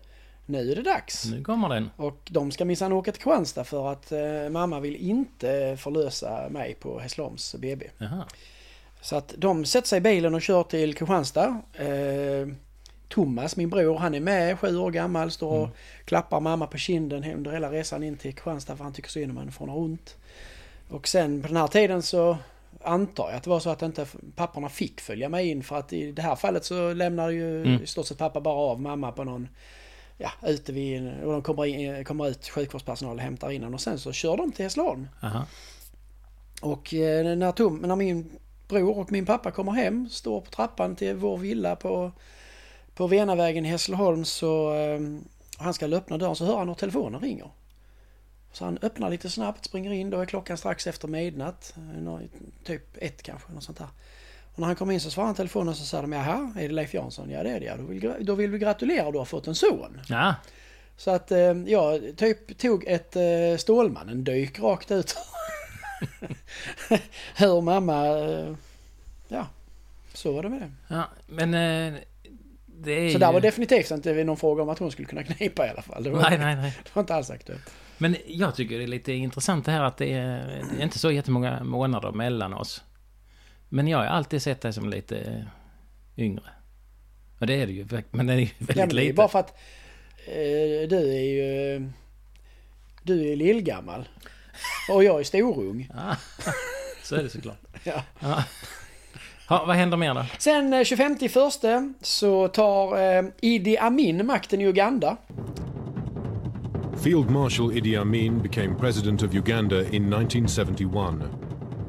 nu 0.46 0.72
är 0.72 0.76
det 0.76 0.82
dags. 0.82 1.24
Nu 1.24 1.44
kommer 1.44 1.68
den. 1.68 1.90
Och 1.96 2.28
de 2.30 2.50
ska 2.50 2.64
minsann 2.64 2.92
åka 2.92 3.12
till 3.12 3.22
Kristianstad 3.22 3.64
för 3.64 3.92
att 3.92 4.12
eh, 4.12 4.48
mamma 4.50 4.80
vill 4.80 4.96
inte 4.96 5.76
förlösa 5.80 6.48
mig 6.50 6.74
på 6.74 6.98
Hässleholms 6.98 7.54
BB. 7.54 7.86
Jaha. 7.98 8.24
Så 9.00 9.16
att 9.16 9.34
de 9.38 9.64
sätter 9.64 9.88
sig 9.88 9.96
i 9.96 10.00
bilen 10.00 10.34
och 10.34 10.42
kör 10.42 10.62
till 10.62 10.94
Kristianstad. 10.94 11.62
Eh, 11.72 12.48
Thomas, 13.08 13.56
min 13.56 13.70
bror, 13.70 13.98
han 13.98 14.14
är 14.14 14.20
med, 14.20 14.58
sju 14.58 14.76
år 14.76 14.90
gammal, 14.90 15.30
står 15.30 15.52
och 15.52 15.68
klappar 16.04 16.40
mamma 16.40 16.66
på 16.66 16.78
kinden 16.78 17.24
under 17.24 17.50
hela 17.50 17.70
resan 17.70 18.02
in 18.02 18.16
till 18.16 18.34
Kristianstad 18.34 18.76
för 18.76 18.84
han 18.84 18.92
tycker 18.92 19.10
synd 19.10 19.30
om 19.30 19.36
henne 19.36 19.50
för 19.50 19.60
hon 19.60 19.68
har 19.68 19.78
ont. 19.78 20.16
Och 20.88 21.08
sen 21.08 21.42
på 21.42 21.48
den 21.48 21.56
här 21.56 21.68
tiden 21.68 22.02
så 22.02 22.36
antar 22.86 23.28
jag 23.28 23.36
att 23.36 23.42
det 23.42 23.50
var 23.50 23.60
så 23.60 23.70
att 23.70 23.82
inte 23.82 24.06
papporna 24.36 24.68
fick 24.68 25.00
följa 25.00 25.28
med 25.28 25.46
in 25.46 25.62
för 25.62 25.76
att 25.76 25.92
i 25.92 26.12
det 26.12 26.22
här 26.22 26.36
fallet 26.36 26.64
så 26.64 26.92
lämnar 26.92 27.30
ju 27.30 27.60
Mm. 27.64 27.82
i 27.82 27.86
stort 27.86 28.06
sett 28.06 28.18
pappa 28.18 28.40
bara 28.40 28.54
av 28.54 28.80
mamma 28.80 29.12
på 29.12 29.24
någon 29.24 29.48
Ja, 30.18 30.30
ute 30.42 30.72
vid, 30.72 31.12
och 31.24 31.32
de 31.32 31.42
kommer, 31.42 31.64
in, 31.66 32.04
kommer 32.04 32.28
ut 32.28 32.48
sjukvårdspersonal 32.48 33.18
hämtar 33.20 33.50
in 33.50 33.62
den 33.62 33.74
och 33.74 33.80
sen 33.80 33.98
så 33.98 34.12
kör 34.12 34.36
de 34.36 34.52
till 34.52 34.64
Hässleholm. 34.64 35.08
Och 36.62 36.94
eh, 36.94 37.36
när, 37.36 37.52
Tom, 37.52 37.76
när 37.76 37.96
min 37.96 38.30
bror 38.68 38.98
och 38.98 39.12
min 39.12 39.26
pappa 39.26 39.50
kommer 39.50 39.72
hem, 39.72 40.08
står 40.08 40.40
på 40.40 40.50
trappan 40.50 40.96
till 40.96 41.14
vår 41.16 41.36
villa 41.38 41.76
på, 41.76 42.12
på 42.94 43.06
Venavägen 43.06 43.66
i 43.66 43.68
Hässleholm 43.68 44.24
så 44.24 44.74
eh, 44.74 45.00
han 45.58 45.74
ska 45.74 45.86
öppna 45.86 46.18
dörren 46.18 46.36
så 46.36 46.44
hör 46.44 46.58
han 46.58 46.68
hur 46.68 46.74
telefonen 46.74 47.20
ringer. 47.20 47.50
Så 48.56 48.64
han 48.64 48.78
öppnar 48.82 49.10
lite 49.10 49.30
snabbt, 49.30 49.64
springer 49.64 49.92
in, 49.92 50.10
då 50.10 50.20
är 50.20 50.26
klockan 50.26 50.56
strax 50.56 50.86
efter 50.86 51.08
midnatt, 51.08 51.74
eh, 51.76 52.18
typ 52.64 52.82
ett 52.96 53.22
kanske, 53.22 53.52
något 53.52 53.64
sånt 53.64 53.78
där. 53.78 53.88
Och 54.52 54.58
när 54.58 54.66
han 54.66 54.76
kommer 54.76 54.92
in 54.92 55.00
så 55.00 55.10
svarar 55.10 55.26
han 55.26 55.34
telefonen 55.34 55.68
och 55.68 55.76
så 55.76 55.84
säger 55.84 56.02
de 56.02 56.12
jaha, 56.12 56.52
är 56.56 56.68
det 56.68 56.74
Leif 56.74 56.94
Jansson? 56.94 57.30
Ja 57.30 57.42
det 57.42 57.50
är 57.50 57.60
det 57.60 57.66
ja. 57.66 57.76
Då 57.76 57.82
vill, 57.82 58.12
då 58.20 58.34
vill 58.34 58.50
vi 58.50 58.58
gratulera, 58.58 59.10
du 59.10 59.18
har 59.18 59.24
fått 59.24 59.46
en 59.46 59.54
son. 59.54 60.00
Ja, 60.08 60.34
Så 60.96 61.10
att 61.10 61.32
eh, 61.32 61.38
jag 61.66 62.16
typ 62.16 62.58
tog 62.58 62.84
ett 62.86 63.16
eh, 63.16 63.56
Stålmannen-dyk 63.58 64.58
rakt 64.58 64.90
ut. 64.90 65.16
Hur 67.36 67.60
mamma... 67.60 68.06
Ja, 69.28 69.46
så 70.12 70.32
var 70.32 70.42
det 70.42 70.48
med 70.48 70.60
det. 70.60 70.72
ja, 70.88 71.04
men 71.26 71.50
det 72.66 72.92
är 72.92 73.12
Så 73.12 73.18
där 73.18 73.32
var 73.32 73.40
definitivt 73.40 73.90
inte 73.90 74.24
någon 74.24 74.36
fråga 74.36 74.62
om 74.62 74.68
att 74.68 74.78
hon 74.78 74.90
skulle 74.92 75.08
kunna 75.08 75.22
knipa 75.34 75.66
i 75.66 75.70
alla 75.70 75.82
fall. 75.82 76.04
Det 76.04 76.10
var, 76.10 76.22
Nej, 76.22 76.38
nej, 76.38 76.56
nej. 76.56 76.74
Det 76.84 76.94
var 76.94 77.02
inte 77.02 77.14
alls 77.14 77.30
aktuellt. 77.30 77.72
Men 77.98 78.16
jag 78.26 78.54
tycker 78.54 78.78
det 78.78 78.84
är 78.84 78.88
lite 78.88 79.12
intressant 79.12 79.64
det 79.64 79.72
här 79.72 79.84
att 79.84 79.96
det 79.96 80.12
är, 80.12 80.46
det 80.46 80.78
är 80.80 80.82
inte 80.82 80.98
så 80.98 81.10
jättemånga 81.10 81.64
månader 81.64 82.12
mellan 82.12 82.54
oss. 82.54 82.82
Men 83.68 83.88
jag 83.88 83.98
har 83.98 84.04
alltid 84.04 84.42
sett 84.42 84.60
dig 84.60 84.72
som 84.72 84.88
lite 84.88 85.18
eh, 85.18 86.24
yngre. 86.24 86.42
Och 87.38 87.46
det 87.46 87.54
är 87.62 87.66
det 87.66 87.72
ju, 87.72 87.86
men 88.10 88.26
det 88.26 88.32
är 88.32 88.36
ju 88.36 88.48
väldigt 88.58 88.76
Ja, 88.76 88.86
men 88.86 88.96
det 88.96 89.08
är 89.08 89.12
bara 89.12 89.28
för 89.28 89.38
att 89.38 89.50
eh, 90.26 90.88
du 90.88 91.12
är 91.16 91.22
ju... 91.22 91.90
Du 93.02 93.32
är 93.32 93.36
lillgammal. 93.36 94.08
Och 94.90 95.04
jag 95.04 95.20
är 95.20 95.24
storung. 95.24 95.90
Ah, 95.94 96.16
så 97.02 97.16
är 97.16 97.22
det 97.22 97.28
såklart. 97.30 97.60
Ja. 97.84 98.02
Ja. 98.20 98.44
Ja, 99.48 99.64
vad 99.66 99.76
händer 99.76 99.96
mer 99.96 100.14
då? 100.14 100.24
Sen 100.38 100.72
eh, 100.72 100.84
25 100.84 101.16
första 101.28 101.94
så 102.00 102.48
tar 102.48 103.02
eh, 103.02 103.24
Idi 103.40 103.78
Amin 103.78 104.26
makten 104.26 104.60
i 104.60 104.64
Uganda. 104.66 105.16
Field 107.06 107.30
Marshal 107.30 107.70
Idi 107.70 107.96
Amin 107.96 108.40
became 108.40 108.74
president 108.74 109.22
of 109.22 109.32
Uganda 109.32 109.76
in 109.94 110.10
1971. 110.10 111.20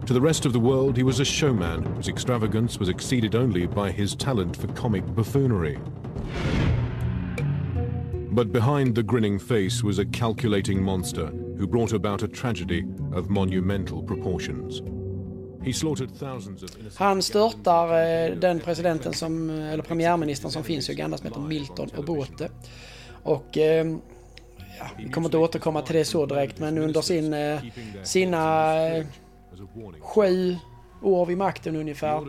To 0.06 0.14
the 0.14 0.22
rest 0.22 0.46
of 0.46 0.54
the 0.54 0.60
world, 0.60 0.96
he 0.96 1.02
was 1.02 1.20
a 1.20 1.26
showman 1.26 1.82
whose 1.96 2.08
extravagance 2.08 2.78
was 2.78 2.88
exceeded 2.88 3.34
only 3.34 3.66
by 3.66 3.90
his 3.90 4.14
talent 4.14 4.56
for 4.56 4.68
comic 4.74 5.04
buffoonery. 5.16 5.80
But 8.30 8.52
behind 8.52 8.94
the 8.94 9.02
grinning 9.02 9.40
face 9.40 9.84
was 9.84 9.98
a 9.98 10.06
calculating 10.06 10.84
monster 10.84 11.32
who 11.58 11.66
brought 11.66 11.94
about 11.94 12.22
a 12.22 12.28
tragedy 12.28 12.86
of 13.12 13.32
monumental 13.32 14.04
proportions. 14.04 14.84
He 15.64 15.74
slaughtered 15.74 16.12
thousands 16.12 16.62
of 16.62 16.70
innocent 16.76 17.00
Han 17.00 17.22
störtar 17.22 17.88
eh, 18.04 18.36
den 18.36 18.60
presidenten 18.60 19.14
som, 19.14 19.50
eller 19.50 19.84
premiärministern 19.84 20.52
som 20.52 20.64
finns 20.64 20.90
i 20.90 20.94
Uganda 20.94 21.18
som 21.18 21.28
heter 21.28 21.42
Milton 21.42 21.90
Obote. 21.98 22.50
Och 23.24 23.58
eh, 23.58 23.98
ja, 24.80 24.86
vi 24.98 25.10
kommer 25.10 25.28
inte 25.28 25.38
återkomma 25.38 25.82
till 25.82 25.96
det 25.96 26.06
så 26.06 26.26
direkt 26.26 26.60
men 26.60 26.78
under 26.78 27.02
sin, 27.02 27.34
eh, 27.34 27.60
sina 28.04 28.74
eh, 28.88 29.06
sju 30.00 30.56
år 31.02 31.26
vid 31.26 31.38
makten 31.38 31.76
ungefär 31.76 32.20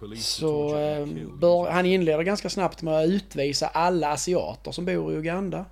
police 0.00 0.22
så 0.22 0.78
eh, 0.78 1.06
bör, 1.40 1.70
han 1.70 1.86
inleder 1.86 2.22
ganska 2.22 2.48
snabbt 2.50 2.82
med 2.82 2.94
att 2.94 3.06
utvisa 3.08 3.66
alla 3.68 4.12
asiater 4.12 4.72
som 4.72 4.84
bor 4.84 5.12
i 5.12 5.16
Uganda. 5.16 5.64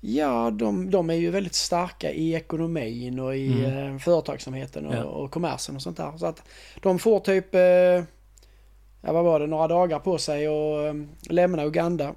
Ja, 0.00 0.50
de, 0.50 0.90
de 0.90 1.10
är 1.10 1.14
ju 1.14 1.30
väldigt 1.30 1.54
starka 1.54 2.10
i 2.12 2.34
ekonomin 2.34 3.18
och 3.18 3.36
i 3.36 3.64
eh, 3.64 3.98
företagsamheten 3.98 4.86
och, 4.86 4.92
Mm. 4.92 5.04
Ja. 5.06 5.10
och 5.10 5.30
kommersen 5.30 5.76
och 5.76 5.82
sånt 5.82 5.96
där. 5.96 6.12
Så 6.18 6.26
att 6.26 6.42
de 6.82 6.98
får 6.98 7.20
typ, 7.20 7.54
eh, 7.54 7.60
ja 9.00 9.12
vad 9.12 9.24
var 9.24 9.40
det, 9.40 9.46
några 9.46 9.68
dagar 9.68 9.98
på 9.98 10.18
sig 10.18 10.46
att 10.46 10.96
lämna 11.32 11.64
Uganda. 11.64 12.14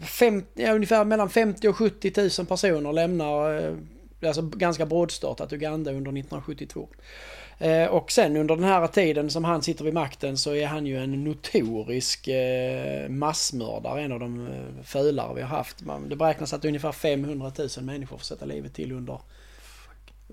Fem, 0.00 0.44
ja, 0.54 0.72
ungefär 0.72 1.04
mellan 1.04 1.30
50 1.30 1.68
och 1.68 1.76
70 1.76 2.12
000 2.38 2.46
personer 2.46 2.92
lämnar 2.92 3.60
eh, 3.60 3.74
alltså 4.26 4.42
ganska 4.42 4.86
brådstörtat 4.86 5.52
Uganda 5.52 5.90
under 5.90 6.10
1972. 6.10 6.88
Eh, 7.58 7.86
och 7.86 8.12
sen 8.12 8.36
under 8.36 8.56
den 8.56 8.64
här 8.64 8.86
tiden 8.86 9.30
som 9.30 9.44
han 9.44 9.62
sitter 9.62 9.84
vid 9.84 9.94
makten 9.94 10.38
så 10.38 10.54
är 10.54 10.66
han 10.66 10.86
ju 10.86 10.98
en 10.98 11.24
notorisk 11.24 12.28
eh, 12.28 13.08
massmördare, 13.08 14.02
en 14.02 14.12
av 14.12 14.20
de 14.20 14.46
eh, 14.46 14.82
fölare 14.84 15.34
vi 15.34 15.42
har 15.42 15.48
haft. 15.48 15.82
Man, 15.84 16.08
det 16.08 16.16
beräknas 16.16 16.52
att 16.52 16.64
ungefär 16.64 16.92
500 16.92 17.52
000 17.58 17.68
människor 17.84 18.18
får 18.18 18.24
sätta 18.24 18.44
livet 18.44 18.74
till 18.74 18.92
under, 18.92 19.20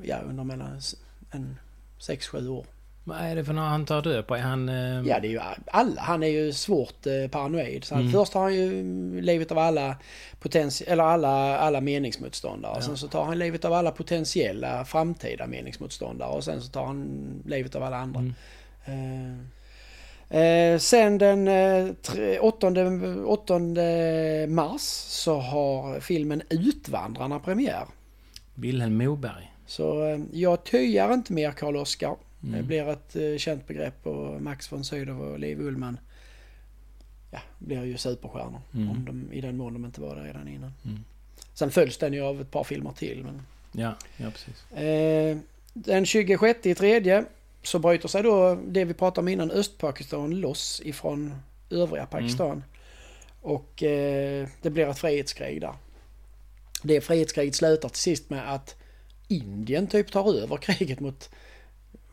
ja, 0.03 0.17
under 0.17 0.43
mellan 0.43 0.81
en 1.31 1.59
6-7 1.99 2.47
år. 2.47 2.65
Vad 3.05 3.17
är 3.17 3.35
det 3.35 3.43
för 3.45 3.53
något 3.53 3.69
han 3.69 3.85
tar 3.85 4.01
död 4.01 4.27
på? 4.27 4.35
Är 4.35 4.39
han... 4.41 4.69
Eh, 4.69 4.75
Ja, 5.07 5.19
det 5.19 5.27
är 5.27 5.31
ju 5.31 5.39
alla. 5.71 6.01
Han 6.01 6.23
är 6.23 6.27
ju 6.27 6.53
svårt 6.53 7.05
eh, 7.05 7.27
paranoid. 7.31 7.83
Så 7.83 7.95
han, 7.95 8.03
Först 8.11 8.33
har 8.33 8.41
han 8.41 8.55
ju 8.55 9.21
livet 9.21 9.51
av 9.51 9.57
alla, 9.57 9.95
potenti- 10.41 10.83
eller 10.87 11.03
alla, 11.03 11.57
alla 11.57 11.81
meningsmotståndare. 11.81 12.81
Sen 12.81 12.97
så 12.97 13.07
tar 13.07 13.23
han 13.25 13.39
livet 13.39 13.65
av 13.65 13.73
alla 13.73 13.91
potentiella 13.91 14.85
framtida 14.85 15.47
meningsmotståndare. 15.47 16.29
Och 16.29 16.43
sen 16.43 16.61
så 16.61 16.71
tar 16.71 16.85
han 16.85 17.43
livet 17.45 17.75
av 17.75 17.83
alla 17.83 17.97
andra. 17.97 18.19
Eh, 18.85 20.41
eh, 20.41 20.77
sen 20.79 21.17
den 21.17 21.47
eh, 21.47 21.87
tre- 22.01 22.39
8, 22.39 22.67
8 23.25 23.59
mars 24.47 24.81
så 25.07 25.39
har 25.39 25.99
filmen 25.99 26.41
Utvandrarna 26.49 27.39
premiär. 27.39 27.83
Wilhelm 28.55 28.97
Moberg. 28.97 29.53
Så 29.65 30.05
eh, 30.07 30.19
jag 30.31 30.63
tyar 30.63 31.13
inte 31.13 31.33
mer 31.33 31.51
Karl 31.51 31.75
Oskar. 32.43 32.57
Det 32.57 32.63
blir 32.63 32.89
ett 32.89 33.15
eh, 33.15 33.37
känt 33.37 33.67
begrepp 33.67 34.07
och 34.07 34.41
Max 34.41 34.71
von 34.71 34.83
Sydow 34.85 35.21
och 35.21 35.39
Liv 35.39 35.61
Ullmann 35.61 35.97
ja, 37.31 37.39
blir 37.59 37.83
ju 37.83 37.97
superstjärnor. 37.97 38.61
Om 38.71 39.05
de, 39.05 39.33
I 39.33 39.41
den 39.41 39.57
mån 39.57 39.73
de 39.73 39.85
inte 39.85 40.01
var 40.01 40.15
där 40.15 40.23
redan 40.23 40.47
innan. 40.47 40.71
Sen 41.53 41.71
följs 41.71 41.97
den 41.97 42.13
ju 42.13 42.21
av 42.21 42.41
ett 42.41 42.51
par 42.51 42.63
filmer 42.63 42.91
till. 42.91 43.23
Men, 43.23 43.41
Ja, 43.71 43.95
ja 44.17 44.31
precis. 44.31 44.71
eh, 44.77 45.37
den 45.73 46.05
26 46.05 46.65
i 46.65 46.75
tredje 46.75 47.25
så 47.63 47.79
bryter 47.79 48.07
sig 48.07 48.23
då 48.23 48.55
det 48.67 48.85
vi 48.85 48.93
pratade 48.93 49.21
om 49.21 49.27
innan 49.27 49.51
Östpakistan 49.51 50.39
loss 50.39 50.81
ifrån 50.85 51.35
övriga 51.69 52.05
Pakistan. 52.05 52.63
Och 53.41 53.83
eh, 53.83 54.47
det 54.61 54.69
blir 54.69 54.87
ett 54.87 54.99
frihetskrig 54.99 55.61
där. 55.61 55.73
Det 56.83 57.01
frihetskriget 57.01 57.55
slutar 57.55 57.89
till 57.89 57.97
sist 58.01 58.29
med 58.29 58.53
att 58.53 58.75
Indien 59.27 59.87
typ 59.87 60.11
tar 60.11 60.33
över 60.37 60.57
kriget 60.61 60.99
mot 60.99 61.29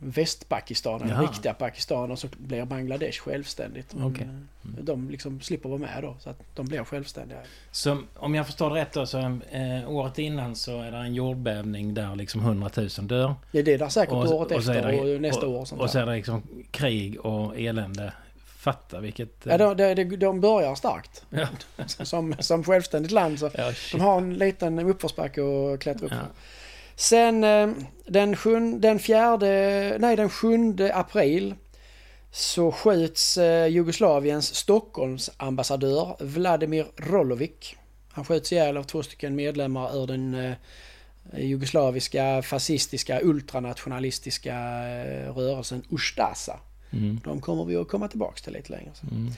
Västpakistan, 0.02 1.08
Jaha. 1.08 1.22
riktiga 1.22 1.54
Pakistan 1.54 2.10
och 2.10 2.18
så 2.18 2.28
blir 2.38 2.64
Bangladesh 2.64 3.20
självständigt. 3.20 3.94
Okej. 4.02 4.28
eh, 4.78 4.84
De 4.84 5.10
liksom 5.10 5.40
slipper 5.40 5.68
vara 5.68 5.78
med 5.78 5.98
då, 6.02 6.16
så 6.20 6.30
att 6.30 6.38
de 6.54 6.66
blir 6.66 6.84
självständiga. 6.84 7.38
Så 7.70 7.98
om 8.16 8.34
jag 8.34 8.46
förstår 8.46 8.70
det 8.70 8.76
rätt 8.80 8.92
då 8.92 9.06
så 9.06 9.18
eh, 9.18 9.90
året 9.90 10.18
innan 10.18 10.56
så 10.56 10.80
är 10.82 10.90
det 10.90 10.96
en 10.98 11.14
jordbävning 11.14 11.94
där 11.94 12.16
liksom 12.16 12.40
100 12.40 12.70
000 12.76 12.88
dör. 13.00 13.34
Det 13.52 13.58
är 13.58 13.78
där 13.78 13.88
säkert 13.88 14.12
året 14.14 14.64
så 14.64 14.72
är 14.72 14.76
efter 14.76 14.92
det- 14.92 15.14
och 15.14 15.20
nästa 15.20 15.46
och, 15.46 15.52
år. 15.52 15.60
och 15.60 15.68
Sånt 15.68 15.80
och 15.82 15.90
så 15.90 15.98
är 15.98 16.06
det 16.06 16.12
liksom 16.16 16.42
krig 16.70 17.20
och 17.20 17.58
elände. 17.60 18.12
Fatta 18.56 19.00
vilket... 19.00 19.46
eh, 19.46 19.52
Ja, 19.58 19.74
de, 19.74 19.94
de, 19.94 20.04
de, 20.04 20.16
de 20.16 20.40
börjar 20.40 20.74
starkt. 20.74 21.24
Ja. 21.30 21.46
Som, 21.86 22.34
som 22.38 22.64
självständigt 22.64 23.12
land 23.12 23.38
så 23.38 23.50
Ja, 23.54 23.72
de 23.92 24.00
har 24.00 24.18
en 24.18 24.34
liten 24.34 24.78
uppförsbacke 24.78 25.40
att 25.74 25.80
klättra 25.80 26.06
upp 26.06 26.12
Ja. 26.12 26.18
Sen 27.00 27.44
eh, 27.44 27.68
den, 28.06 28.36
sjun, 28.36 28.80
den 28.80 28.98
fjärde, 28.98 29.96
nej 29.98 30.16
den 30.16 30.30
sjunde 30.30 30.94
april 30.94 31.54
så 32.30 32.72
skjuts 32.72 33.38
eh, 33.38 33.66
Jugoslaviens 33.66 34.54
Stockholms 34.54 35.30
ambassadör 35.36 36.16
Vladimir 36.20 36.86
Rolovic. 36.96 37.74
Han 38.12 38.24
skjuts 38.24 38.52
ihjäl 38.52 38.76
av 38.76 38.82
två 38.82 39.02
stycken 39.02 39.34
medlemmar 39.34 39.96
ur 39.96 40.06
den 40.06 40.34
eh, 40.34 40.54
jugoslaviska 41.32 42.42
fascistiska 42.42 43.20
ultranationalistiska 43.22 44.56
rörelsen 45.34 45.82
Ustasa. 45.90 46.60
Mm. 46.92 47.20
De 47.24 47.40
kommer 47.40 47.64
vi 47.64 47.76
att 47.76 47.88
komma 47.88 48.08
tillbaks 48.08 48.42
till 48.42 48.52
lite 48.52 48.72
längre 48.72 48.90
sen. 48.94 49.34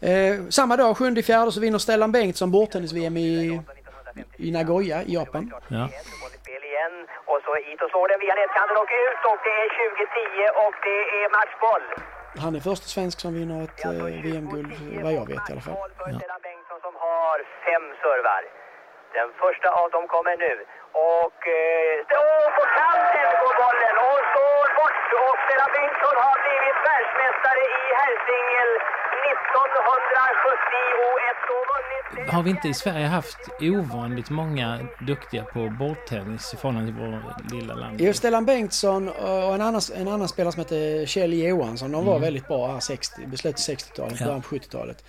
Eh, 0.00 0.48
samma 0.48 0.76
dag, 0.76 0.96
7 0.96 1.22
fjärde, 1.22 1.52
så 1.52 1.60
vinner 1.60 1.78
Stellan 1.78 2.12
Bengtsson 2.12 2.50
bordtennis-VM 2.50 3.16
i, 3.16 3.60
i 4.36 4.50
Nagoya 4.50 5.04
i 5.04 5.12
Japan. 5.12 5.52
Ja. 5.68 5.90
Igen 6.76 6.96
och 7.30 7.38
så 7.44 7.52
hit 7.54 7.82
och 7.84 7.90
slår 7.90 8.08
den 8.08 8.20
via 8.24 8.34
nätkanten 8.34 8.76
och 8.82 8.90
ut 9.06 9.22
och 9.30 9.38
det 9.46 9.54
är 9.64 9.68
2010 9.90 10.42
och 10.64 10.74
det 10.86 11.00
är 11.20 11.26
matchboll. 11.38 11.86
Han 12.44 12.52
är 12.58 12.62
första 12.70 12.86
svensk 12.94 13.16
som 13.24 13.30
vinner 13.38 13.58
ett 13.66 13.80
eh, 13.84 14.22
VM-guld, 14.26 14.72
vad 15.04 15.12
jag 15.20 15.26
vet 15.32 15.44
i 15.48 15.52
alla 15.52 15.64
fall. 15.66 15.76
Bengtsson 16.48 16.80
som 16.86 16.94
har 17.06 17.36
fem 17.66 17.84
servar. 18.02 18.42
Den 19.18 19.28
första 19.42 19.68
av 19.80 19.88
dem 19.96 20.04
kommer 20.14 20.36
nu. 20.46 20.54
Och... 21.12 21.40
Eh, 21.60 21.96
på 22.56 22.64
kanten 22.78 23.28
går 23.40 23.52
bollen 23.60 23.75
och 25.24 25.36
Bengtsson 25.76 26.16
har 26.26 26.36
blivit 26.44 26.78
världsmästare 26.88 27.62
i 27.78 27.80
herrsingel 28.00 28.70
1971 29.32 31.38
och 31.56 31.64
vunnit... 31.72 32.32
Har 32.34 32.42
vi 32.42 32.50
inte 32.50 32.68
i 32.68 32.74
Sverige 32.74 33.06
haft 33.06 33.38
ovanligt 33.60 34.30
många 34.30 34.78
duktiga 35.00 35.44
på 35.44 35.68
bordtennis 35.78 36.54
i 36.54 36.56
förhållande 36.56 36.92
till 36.92 37.00
vår 37.00 37.34
lilla 37.56 37.74
land? 37.74 38.00
Jo, 38.00 38.12
Stellan 38.12 38.44
Bengtsson 38.44 39.08
och 39.08 39.54
en 39.54 39.60
annan, 39.60 39.80
en 39.96 40.08
annan 40.08 40.28
spelare 40.28 40.52
som 40.52 40.60
heter 40.60 41.06
Kjell 41.06 41.32
Johansson, 41.32 41.92
de 41.92 42.06
var 42.06 42.18
väldigt 42.18 42.48
bra 42.48 42.66
här 42.72 42.80
60, 42.80 43.22
i 43.32 43.36
slutet 43.36 43.68
av 43.68 43.74
60-talet, 43.74 44.20
Ja. 44.20 44.26
början 44.26 44.42
på 44.42 44.54
70-talet. 44.56 45.04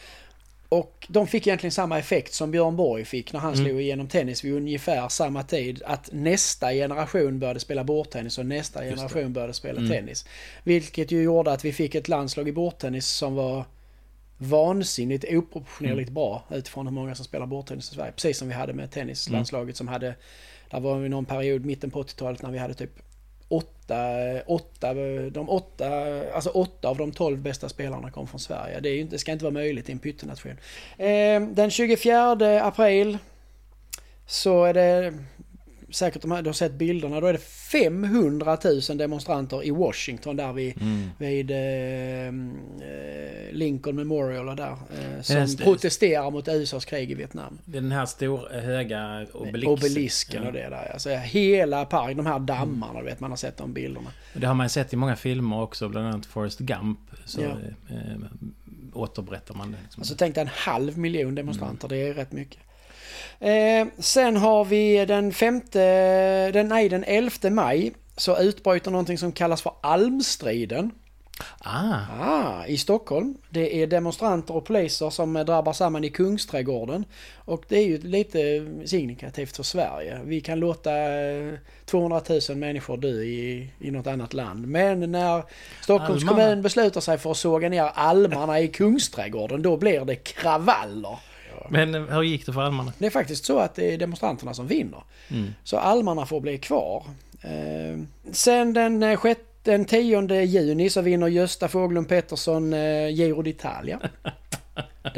Och 0.70 1.08
de 1.10 1.28
fick 1.28 1.48
egentligen 1.48 1.72
samma 1.72 2.00
effekt 2.00 2.34
som 2.34 2.52
Björn 2.52 2.76
Borg 2.76 3.06
fick 3.06 3.34
när 3.34 3.40
han 3.40 3.58
slog 3.58 3.82
igenom 3.82 4.08
tennis 4.08 4.44
vid 4.44 4.54
ungefär 4.54 5.10
samma 5.10 5.44
tid. 5.44 5.82
Att 5.86 6.10
nästa 6.12 6.72
generation 6.74 7.40
började 7.40 7.60
spela 7.60 7.84
bordtennis 7.84 8.38
och 8.38 8.46
nästa 8.46 8.84
generation 8.84 9.34
började 9.34 9.54
spela 9.54 9.90
tennis. 9.90 10.26
Vilket 10.64 11.12
ju 11.12 11.24
gjorde 11.24 11.52
att 11.52 11.66
vi 11.66 11.74
fick 11.74 11.96
ett 11.96 12.08
landslag 12.08 12.48
i 12.48 12.52
bordtennis 12.52 13.08
som 13.08 13.36
var 13.36 13.66
vansinnigt 14.38 15.26
oproportionerligt 15.30 16.12
bra 16.12 16.44
utifrån 16.52 16.88
hur 16.88 16.94
många 16.94 17.16
som 17.16 17.26
spelar 17.26 17.46
bordtennis 17.46 17.92
i 17.92 17.96
Sverige. 17.96 18.12
Precis 18.12 18.38
som 18.38 18.48
vi 18.48 18.54
hade 18.54 18.74
med 18.74 18.92
tennislandslaget 18.92 19.78
som 19.78 19.88
hade, 19.88 20.16
där 20.72 20.80
var 20.80 21.00
vi 21.00 21.10
någon 21.10 21.26
period 21.26 21.66
mitten 21.66 21.92
på 21.92 22.04
80-talet 22.04 22.42
när 22.42 22.52
vi 22.52 22.58
hade 22.58 22.74
typ 22.74 22.92
åtta, 23.50 23.98
åtta, 24.48 24.94
de 25.30 25.50
åtta, 25.50 25.88
alltså 26.34 26.50
åtta 26.50 26.88
av 26.90 26.98
de 26.98 27.12
tolv 27.12 27.38
bästa 27.42 27.70
spelarna 27.70 28.12
kom 28.12 28.28
från 28.28 28.40
Sverige. 28.40 28.80
Det, 28.80 28.90
är 28.90 29.00
inte- 29.00 29.16
det 29.16 29.20
ska 29.20 29.32
inte 29.32 29.44
vara 29.46 29.54
möjligt 29.54 29.90
i 29.90 29.92
en 29.92 30.00
pyttenation. 30.00 30.52
Eh, 30.98 31.42
den 31.42 31.72
24 31.72 32.32
april 32.64 33.18
så 34.26 34.64
är 34.64 34.74
det 34.74 35.14
säkert 35.90 36.22
de 36.22 36.32
här, 36.32 36.42
du 36.42 36.50
har 36.50 36.54
sett 36.54 36.74
bilderna, 36.74 37.20
då 37.20 37.28
är 37.28 37.34
det 37.34 37.40
500 37.40 38.58
000 38.90 38.98
demonstranter 38.98 39.66
i 39.66 39.72
Washington 39.72 40.36
där 40.36 40.54
vid, 40.54 40.74
vid 41.18 41.52
eh, 41.52 42.28
eh, 42.28 43.52
Lincoln 43.52 43.96
Memorial 43.96 44.50
och 44.50 44.56
där. 44.56 44.72
Eh, 44.72 45.22
som 45.22 45.36
det. 45.46 45.64
protesterar 45.64 46.32
mot 46.32 46.48
USAs 46.48 46.86
krig 46.86 47.12
i 47.12 47.14
Vietnam. 47.14 47.58
Det 47.66 47.78
är 47.78 47.82
den 47.82 47.92
här 47.92 48.06
stor, 48.06 48.50
höga 48.62 49.26
obelisken. 49.34 49.70
Obelisken 49.72 50.48
och 50.48 50.54
det 50.54 50.70
där. 50.70 50.92
Alltså 50.94 51.10
hela 51.10 51.86
parken, 51.86 52.18
de 52.18 52.26
här 52.26 52.40
dammarna, 52.40 53.00
du 53.00 53.06
vet, 53.06 53.20
man 53.20 53.30
har 53.32 53.38
sett 53.38 53.58
de 53.58 53.74
bilderna. 53.74 54.10
Det 54.34 54.48
har 54.48 54.54
man 54.54 54.70
sett 54.70 54.94
i 54.94 54.96
många 54.96 55.16
filmer 55.16 55.62
också, 55.62 55.90
bland 55.90 56.08
annat 56.08 56.26
Forrest 56.26 56.60
Gump. 56.60 57.00
Så 57.26 57.42
Ja. 57.42 57.48
eh, 57.90 58.18
återberättar 58.94 59.56
man 59.56 59.72
det. 59.72 59.78
Liksom. 59.84 60.02
Alltså 60.02 60.16
tänk 60.18 60.36
dig 60.36 60.42
en 60.42 60.50
halv 60.54 60.98
miljon 60.98 61.36
demonstranter, 61.36 61.88
det 61.88 61.98
är 61.98 62.14
rätt 62.14 62.32
mycket. 62.32 62.60
Eh, 63.40 63.88
sen 64.00 64.38
har 64.38 64.66
vi 64.66 65.06
den 65.06 65.34
femte, 65.34 65.82
den, 66.52 66.68
nej 66.68 66.90
den 66.90 67.04
11 67.04 67.50
maj 67.50 67.92
så 68.18 68.38
utbryter 68.40 68.92
någonting 68.92 69.18
som 69.18 69.32
kallas 69.32 69.62
för 69.62 69.72
almstriden. 69.82 70.92
Ah, 71.60 72.00
Ah, 72.20 72.66
i 72.66 72.78
Stockholm. 72.78 73.38
Det 73.50 73.82
är 73.82 73.88
demonstranter 73.88 74.56
och 74.56 74.66
poliser 74.66 75.10
som 75.10 75.36
eh, 75.36 75.46
drabbar 75.46 75.74
samman 75.74 76.04
i 76.04 76.10
Kungsträdgården. 76.10 77.06
Och 77.36 77.64
det 77.68 77.78
är 77.78 77.86
ju 77.86 77.98
lite 77.98 78.68
signifikativt 78.86 79.56
för 79.56 79.64
Sverige. 79.64 80.20
Vi 80.24 80.42
kan 80.42 80.60
låta 80.60 80.92
eh, 80.92 81.54
200 81.86 82.22
000 82.50 82.58
människor 82.58 82.98
dö 82.98 83.22
i, 83.22 83.70
i 83.80 83.92
något 83.92 84.08
annat 84.08 84.34
land. 84.34 84.68
Men 84.68 85.12
när 85.12 85.44
Stockholms 85.82 86.24
Almarna. 86.24 86.44
kommun 86.44 86.62
beslutar 86.62 87.02
sig 87.02 87.18
för 87.18 87.32
att 87.32 87.38
såga 87.38 87.70
ner 87.70 87.92
almarna 87.94 88.60
i 88.60 88.68
Kungsträdgården, 88.68 89.62
då 89.62 89.78
blir 89.78 90.06
det 90.06 90.16
kravaller. 90.16 91.20
Men 91.70 91.96
eh, 91.96 92.02
hur 92.02 92.24
gick 92.24 92.46
det 92.46 92.54
för 92.54 92.62
almarna? 92.62 92.94
Det 92.98 93.06
är 93.06 93.10
faktiskt 93.10 93.46
så 93.46 93.60
att 93.60 93.76
det 93.76 93.94
är 93.94 93.98
demonstranterna 93.98 94.54
som 94.54 94.68
vinner. 94.68 95.04
Mm. 95.30 95.54
Så 95.64 95.78
almarna 95.78 96.26
får 96.26 96.42
bli 96.42 96.58
kvar. 96.58 97.04
Eh, 97.42 98.00
sen 98.32 98.74
den, 98.74 99.04
eh, 99.04 99.18
sjätte, 99.18 99.44
den 99.64 99.86
10 99.86 100.44
juni 100.44 100.90
så 100.90 101.02
vinner 101.02 101.28
Gösta 101.28 101.68
Fåglund 101.68 102.10
Pettersson 102.10 102.74
eh, 102.74 103.10
Giro 103.10 103.44
d'Italia. 103.44 104.10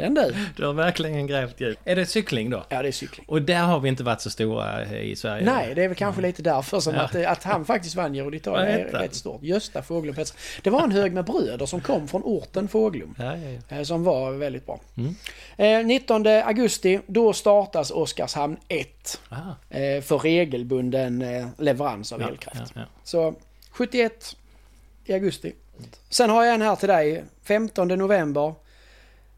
Den 0.00 0.14
du. 0.14 0.34
Du 0.56 0.66
har 0.66 0.72
verkligen 0.72 1.26
grävt 1.26 1.60
djupt. 1.60 1.80
Är 1.84 1.96
det 1.96 2.06
cykling 2.06 2.50
då? 2.50 2.64
Ja, 2.68 2.82
det 2.82 2.88
är 2.88 2.92
cykling. 2.92 3.26
Och 3.28 3.42
där 3.42 3.62
har 3.62 3.80
vi 3.80 3.88
inte 3.88 4.02
varit 4.04 4.20
så 4.20 4.30
stora 4.30 4.82
eh, 4.82 5.00
i 5.02 5.16
Sverige. 5.16 5.44
Nej, 5.44 5.74
det 5.74 5.84
är 5.84 5.88
väl 5.88 5.96
kanske 5.96 6.22
lite 6.22 6.42
därför 6.42 6.80
som 6.80 6.94
Ja. 6.94 7.00
att, 7.00 7.14
att 7.26 7.42
han 7.44 7.64
faktiskt 7.64 7.94
vann 7.94 8.14
Giro 8.14 8.30
d'Italia 8.30 8.66
är 8.66 8.84
rätt 8.84 9.14
stort. 9.14 9.42
Gösta 9.42 9.82
Fåglund 9.82 10.16
Pettersson. 10.16 10.36
Det 10.62 10.70
var 10.70 10.82
en 10.82 10.92
hög 10.92 11.12
med 11.12 11.24
bröder 11.24 11.66
som 11.66 11.80
kom 11.80 12.08
från 12.08 12.22
orten 12.24 12.68
Fåglum. 12.68 13.14
Ja, 13.18 13.36
ja, 13.36 13.58
ja. 13.68 13.76
eh, 13.76 13.82
Som 13.82 14.04
var 14.04 14.32
väldigt 14.32 14.66
bra. 14.66 14.80
Mm. 14.96 15.14
Eh, 15.56 15.86
19 15.86 16.26
augusti, 16.26 17.00
då 17.06 17.32
startas 17.32 17.90
Oskarshamn 17.90 18.56
1. 18.68 19.20
Ah, 19.28 19.36
eh, 19.76 20.02
För 20.02 20.18
regelbunden 20.18 21.22
eh, 21.22 21.46
leverans 21.58 22.12
av 22.12 22.20
ja, 22.20 22.28
elkraft. 22.28 22.72
ja, 22.74 22.80
ja. 22.80 22.86
Så 23.04 23.34
71 23.70 24.36
i 25.04 25.12
augusti. 25.12 25.52
Sen 26.08 26.30
har 26.30 26.44
jag 26.44 26.54
en 26.54 26.62
här 26.62 26.76
till 26.76 26.88
dig. 26.88 27.24
15 27.44 27.88
november 27.88 28.54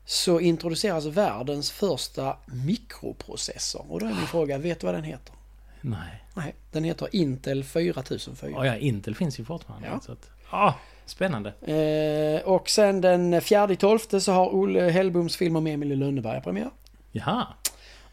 så 0.04 0.40
introduceras 0.40 1.04
världens 1.06 1.70
första 1.70 2.36
mikroprocessor. 2.46 3.86
Och 3.88 4.00
då 4.00 4.06
är 4.06 4.14
min 4.14 4.26
fråga, 4.26 4.58
vet 4.58 4.80
du 4.80 4.86
vad 4.86 4.94
den 4.94 5.04
heter? 5.04 5.34
Nej. 5.80 6.24
Nej, 6.34 6.54
den 6.70 6.84
heter 6.84 7.08
Intel 7.12 7.64
4004. 7.64 8.60
Oh, 8.60 8.66
ja, 8.66 8.76
Intel 8.76 9.14
finns 9.14 9.40
ju 9.40 9.44
fortfarande. 9.44 9.88
Ja. 9.88 10.00
Så 10.00 10.12
att, 10.12 10.30
ah, 10.50 10.72
spännande. 11.06 11.52
Eh, 11.60 12.48
och 12.48 12.70
sen 12.70 13.00
den 13.00 13.40
4 13.40 13.76
12 13.76 13.98
så 13.98 14.32
har 14.32 14.54
Olle 14.54 14.80
Hellboms 14.80 15.36
film 15.36 15.56
om 15.56 15.66
Emil 15.66 15.92
i 15.92 15.96
Lönneberga 15.96 16.40
premiär. 16.40 16.70
Jaha. 17.12 17.46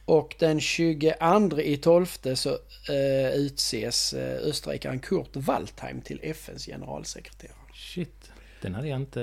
Och 0.05 0.35
den 0.39 0.59
22 0.59 1.59
i 1.59 1.77
12 1.77 2.05
så 2.35 2.49
eh, 2.49 3.31
utses 3.33 4.13
eh, 4.13 4.47
österrikaren 4.49 4.99
Kurt 4.99 5.35
Waldheim 5.35 6.01
till 6.01 6.19
FNs 6.23 6.65
generalsekreterare. 6.65 7.55
Shit. 7.73 8.31
Den 8.61 8.75
hade 8.75 8.87
jag 8.87 8.99
inte... 9.01 9.21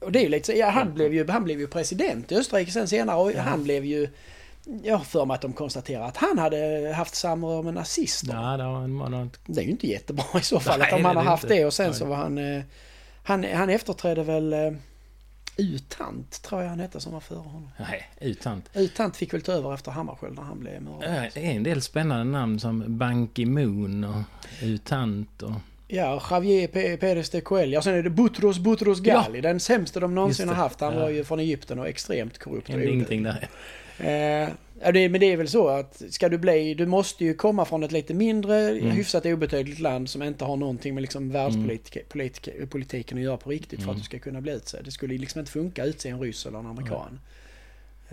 Och 0.00 0.12
det 0.12 0.18
är 0.18 0.22
ju 0.22 0.28
lite 0.28 0.52
ja, 0.52 0.70
han 0.70 0.94
blev 0.94 1.14
ju, 1.14 1.28
han 1.28 1.44
blev 1.44 1.60
ju 1.60 1.66
president 1.66 2.32
i 2.32 2.36
Österrike 2.36 2.70
sen 2.72 2.88
senare 2.88 3.16
och 3.16 3.32
han 3.32 3.64
blev 3.64 3.84
ju... 3.84 4.08
Jag 4.82 4.96
har 4.96 5.04
för 5.04 5.24
mig 5.26 5.34
att 5.34 5.40
de 5.40 5.52
konstaterar 5.52 6.02
att 6.08 6.16
han 6.16 6.38
hade 6.38 6.92
haft 6.96 7.14
samröre 7.14 7.62
med 7.62 7.74
nazister. 7.74 8.32
Ja, 8.34 8.56
det 8.56 8.64
var 8.64 8.86
månad. 8.86 9.38
Det 9.46 9.60
är 9.60 9.64
ju 9.64 9.70
inte 9.70 9.86
jättebra 9.86 10.24
i 10.40 10.42
så 10.42 10.60
fall 10.60 10.78
Nej, 10.78 10.88
att 10.88 10.94
om 10.98 11.04
han 11.04 11.16
har 11.16 11.22
haft 11.24 11.44
inte. 11.44 11.54
det 11.54 11.64
och 11.64 11.72
sen 11.74 11.86
Nej. 11.86 11.94
så 11.94 12.04
var 12.04 12.16
han... 12.16 12.38
eh, 12.38 12.62
Han, 13.22 13.44
han 13.44 13.70
efterträdde 13.70 14.22
väl 14.22 14.52
eh, 14.52 14.72
Utant, 15.56 16.42
tror 16.42 16.62
jag 16.62 16.68
han 16.68 16.80
hette, 16.80 17.00
som 17.00 17.12
var 17.12 17.20
före 17.20 17.38
honom. 17.38 17.70
Nej, 17.78 18.10
utant. 18.20 18.70
Utant 18.74 19.16
fick 19.16 19.34
väl 19.34 19.42
ta 19.42 19.52
över 19.52 19.74
efter 19.74 19.90
Hammarskjöld 19.90 20.34
när 20.36 20.42
han 20.42 20.60
blev 20.60 20.82
mördad. 20.82 21.24
Ja, 21.24 21.30
Det 21.34 21.46
är 21.46 21.50
en 21.50 21.62
del 21.62 21.82
spännande 21.82 22.24
namn 22.24 22.60
som 22.60 22.98
Ban 22.98 23.28
Ki-Moon 23.28 24.04
och 24.04 24.22
Utant 24.62 25.42
och... 25.42 25.52
Ja, 25.88 26.22
Javier 26.30 26.66
P- 26.66 26.96
Pérez 26.96 27.30
de 27.30 27.40
Coelho. 27.40 27.82
Sen 27.82 27.94
är 27.94 28.02
det 28.02 28.10
Butros 28.10 28.58
Butros 28.58 29.00
Ghali, 29.00 29.40
den 29.40 29.60
sämsta 29.60 30.00
de 30.00 30.14
någonsin 30.14 30.48
har 30.48 30.54
det. 30.54 30.60
haft. 30.60 30.80
Han 30.80 30.94
Ja. 30.94 31.00
var 31.00 31.08
ju 31.10 31.24
från 31.24 31.40
Egypten 31.40 31.78
och 31.78 31.88
extremt 31.88 32.38
korrupt. 32.38 32.70
oduglig. 32.70 32.92
ingenting 32.92 33.22
där. 33.22 33.48
Eh, 33.98 34.48
ja, 34.82 34.92
det, 34.92 35.08
men 35.08 35.20
det 35.20 35.32
är 35.32 35.36
väl 35.36 35.48
så 35.48 35.68
att 35.68 36.02
ska 36.10 36.28
du 36.28 36.38
bli, 36.38 36.74
du 36.74 36.86
måste 36.86 37.24
ju 37.24 37.34
komma 37.34 37.64
från 37.64 37.82
ett 37.82 37.92
lite 37.92 38.14
mindre, 38.14 38.70
Mm. 38.70 38.90
hyfsat 38.90 39.26
obetydligt 39.26 39.80
land 39.80 40.10
som 40.10 40.22
inte 40.22 40.44
har 40.44 40.56
någonting 40.56 40.94
med 40.94 41.00
liksom 41.02 41.30
världspolitiken 41.30 43.18
att 43.18 43.24
göra 43.24 43.36
på 43.36 43.50
riktigt 43.50 43.78
för 43.78 43.84
Mm. 43.84 43.90
att 43.90 43.98
du 43.98 44.04
ska 44.04 44.18
kunna 44.18 44.40
bli 44.40 44.52
utsedd. 44.52 44.84
Det 44.84 44.90
skulle 44.90 45.14
liksom 45.18 45.38
inte 45.38 45.52
funka 45.52 45.82
att 45.82 45.88
utse 45.88 46.08
en 46.08 46.20
ryss 46.20 46.46
eller 46.46 46.58
en 46.58 46.66
amerikan. 46.66 47.20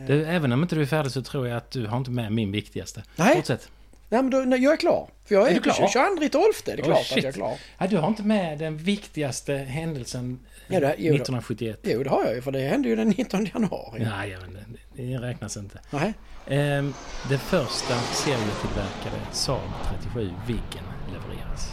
Du, 0.07 0.25
även 0.25 0.51
om 0.51 0.61
inte 0.63 0.75
du 0.75 0.81
är 0.81 0.85
färdig 0.85 1.11
så 1.11 1.21
tror 1.21 1.47
jag 1.47 1.57
att 1.57 1.71
du 1.71 1.85
har 1.87 1.97
inte 1.97 2.11
med 2.11 2.31
min 2.31 2.51
viktigaste. 2.51 3.03
Nej. 3.15 3.35
Fortsätt. 3.35 3.69
Nej 4.11 4.21
men 4.21 4.29
då, 4.31 4.37
nej, 4.37 4.63
jag 4.63 4.73
är 4.73 4.77
klar. 4.77 5.07
För 5.25 5.35
jag 5.35 5.47
är, 5.47 5.51
Är 5.51 5.53
du 5.55 5.61
klar? 5.61 5.73
22 6.19 6.29
12, 6.31 6.43
det 6.65 6.71
är 6.71 6.77
Oh, 6.77 6.83
klart 6.83 6.99
att 6.99 7.05
shit. 7.05 7.17
jag 7.23 7.25
är 7.25 7.31
klar. 7.31 7.57
Ja, 7.77 7.87
du 7.87 7.97
har 7.97 8.07
inte 8.07 8.23
med 8.23 8.57
den 8.59 8.77
viktigaste 8.77 9.53
händelsen 9.55 10.39
Ja, 10.67 10.79
det- 10.79 10.95
jo 10.97 11.11
då. 11.11 11.15
1971. 11.15 11.79
Jo 11.83 12.03
det 12.03 12.09
har 12.09 12.25
jag 12.25 12.35
ju 12.35 12.41
för 12.41 12.51
det 12.51 12.59
hände 12.59 12.89
ju 12.89 12.95
den 12.95 13.09
19 13.09 13.45
januari. 13.53 14.03
Nej, 14.17 14.29
jag 14.29 14.39
vet 14.39 14.47
inte. 14.47 14.79
det 14.95 15.17
räknas 15.27 15.57
inte. 15.57 15.79
Nej. 15.89 16.13
Ehm, 16.47 16.93
det 17.29 17.37
första 17.37 17.93
serietillverkade 17.99 19.21
Saab 19.31 19.59
37 20.01 20.29
Viggen 20.47 20.85
levereras. 21.13 21.69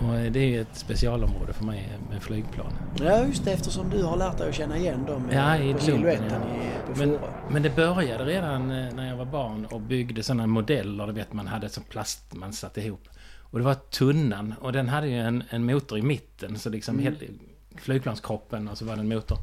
Och 0.00 0.14
eh, 0.16 0.32
det 0.32 0.38
är 0.40 0.46
ju 0.46 0.60
ett 0.60 0.76
specialområde 0.76 1.52
för 1.52 1.64
mig 1.64 1.88
med 2.10 2.22
flygplan. 2.22 2.72
Ja 3.00 3.26
just 3.26 3.44
det 3.44 3.52
eftersom 3.52 3.90
du 3.90 4.02
har 4.02 4.16
lärt 4.16 4.38
dig 4.38 4.48
att 4.48 4.54
känna 4.54 4.76
igen 4.78 5.06
dem 5.06 5.28
eh, 5.30 5.36
Ja, 5.36 5.56
i 5.56 5.58
på 5.58 5.64
lumpen, 5.66 5.80
siluetten 5.80 6.30
ja. 6.32 6.92
på 6.94 6.98
Men, 6.98 7.18
men 7.50 7.62
det 7.62 7.76
började 7.76 8.24
redan 8.24 8.70
eh, 8.70 8.94
när 8.94 9.08
jag 9.08 9.16
var 9.16 9.24
barn 9.24 9.64
och 9.66 9.80
byggde 9.80 10.22
sådana 10.22 10.46
modeller. 10.46 11.06
Du 11.06 11.12
vet, 11.12 11.32
man 11.32 11.46
hade 11.46 11.68
som 11.68 11.82
plast 11.82 12.34
man 12.34 12.52
satte 12.52 12.80
ihop. 12.80 13.08
Och 13.38 13.58
det 13.58 13.64
var 13.64 13.74
tunnan 13.74 14.54
och 14.60 14.72
den 14.72 14.88
hade 14.88 15.08
ju 15.08 15.18
en, 15.18 15.44
en 15.50 15.64
motor 15.64 15.98
i 15.98 16.02
mitten. 16.02 16.58
Så 16.58 16.70
liksom 16.70 16.98
Mm. 16.98 17.04
hela 17.04 17.32
flygplanskroppen 17.76 18.68
och 18.68 18.78
så 18.78 18.84
var 18.84 18.94
det 18.96 19.00
en 19.00 19.08
motor. 19.08 19.38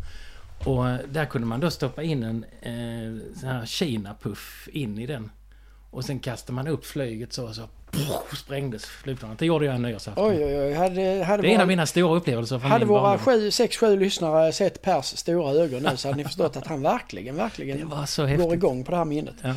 Och 0.66 0.86
där 1.10 1.26
kunde 1.26 1.48
man 1.48 1.60
då 1.60 1.70
stoppa 1.70 2.04
in 2.04 2.24
en 2.24 2.46
eh, 2.62 3.36
sån 3.40 3.50
här 3.50 3.66
Kina-puff 3.66 4.70
in 4.72 4.98
i 5.00 5.06
den. 5.06 5.32
Och 5.92 6.06
sen 6.06 6.20
kastade 6.20 6.54
man 6.56 6.68
upp 6.68 6.86
flyget 6.86 7.34
så 7.34 7.48
och 7.48 7.56
så 7.56 7.62
sprängdes 8.38 8.86
flygplanet. 8.86 9.40
Det 9.40 9.46
gjorde 9.46 9.66
jag 9.66 9.76
en 9.76 9.82
nyårsafton. 9.82 10.26
Oj 10.28 10.46
oj 10.46 10.60
oj. 10.60 10.74
Hade, 10.74 11.24
hade 11.24 11.42
Det 11.44 11.52
är 11.52 11.56
en 11.56 11.62
av 11.62 11.68
mina 11.68 11.86
stora 11.86 12.16
upplevelser 12.18 12.60
från 12.60 12.72
hade 12.72 12.86
min 12.86 12.94
våra 12.94 13.02
barndom. 13.02 13.20
sju, 13.26 13.52
sex, 13.52 13.78
sju 13.78 14.00
lyssnare 14.00 14.52
sett 14.54 14.82
Pers 14.82 15.06
stora 15.06 15.52
ögon 15.52 15.84
nu 15.84 15.98
så 15.98 16.08
hade 16.08 16.18
ni 16.18 16.24
förstått 16.24 16.58
att 16.58 16.68
han 16.68 16.82
verkligen, 16.82 17.36
verkligen 17.36 17.90
går 18.38 18.54
igång 18.54 18.84
på 18.84 18.92
det 18.92 18.98
här 18.98 19.06
minnet. 19.06 19.36
Ja. 19.44 19.54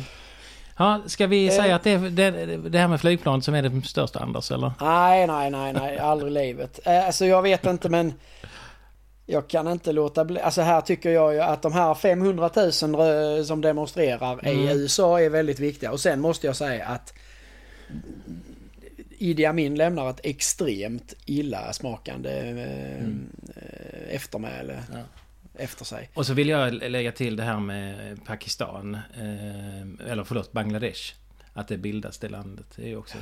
Ja, 0.77 1.01
ska 1.05 1.27
vi 1.27 1.47
Eh. 1.47 1.53
säga 1.53 1.75
att 1.75 1.83
det, 1.83 1.97
det, 1.97 2.31
det 2.69 2.79
här 2.79 2.87
med 2.87 3.01
flygplan 3.01 3.41
som 3.41 3.53
är 3.53 3.61
det 3.61 3.81
största 3.87 4.19
Anders, 4.19 4.51
eller? 4.51 4.71
Nej, 4.81 5.27
nej, 5.27 5.51
nej, 5.51 5.73
nej, 5.73 5.99
aldrig 5.99 6.31
i 6.31 6.33
livet. 6.33 6.79
Eh, 6.85 7.05
Alltså 7.05 7.25
jag 7.25 7.41
vet 7.41 7.65
inte 7.65 7.89
men 7.89 8.13
jag 9.25 9.47
kan 9.47 9.67
inte 9.67 9.91
låta 9.91 10.25
bli. 10.25 10.39
Alltså 10.39 10.61
här 10.61 10.81
tycker 10.81 11.09
jag 11.09 11.33
ju 11.33 11.41
att 11.41 11.61
de 11.61 11.73
här 11.73 11.93
500 11.93 12.49
000 12.55 12.65
rö- 12.71 13.43
som 13.43 13.61
demonstrerar 13.61 14.47
i 14.47 14.51
Mm. 14.51 14.69
USA 14.79 15.21
är 15.21 15.29
väldigt 15.29 15.59
viktiga. 15.59 15.91
Och 15.91 15.99
sen 15.99 16.21
måste 16.21 16.47
jag 16.47 16.55
säga 16.55 16.85
att 16.87 17.13
Idi 19.17 19.45
Amin 19.45 19.75
lämnar 19.75 20.09
ett 20.09 20.19
extremt 20.23 21.13
illassmakande 21.25 22.29
eh, 22.39 22.99
Mm. 23.03 23.29
eh, 23.55 24.15
eftermäle 24.15 24.83
Ja. 24.93 24.99
efter 25.57 25.85
sig. 25.85 26.09
Och 26.13 26.25
så 26.25 26.33
vill 26.33 26.49
jag 26.49 26.73
lägga 26.73 27.11
till 27.11 27.35
det 27.35 27.43
här 27.43 27.59
med 27.59 28.25
Pakistan, 28.25 28.95
eh, 28.95 30.11
eller 30.11 30.23
förlåt, 30.23 30.51
Bangladesh. 30.51 31.13
Att 31.53 31.67
det 31.67 31.77
bildas 31.77 32.17
det 32.17 32.29
landet. 32.29 32.65
Det 32.75 32.83
är 32.83 32.87
ju 32.87 32.97
också... 32.97 33.17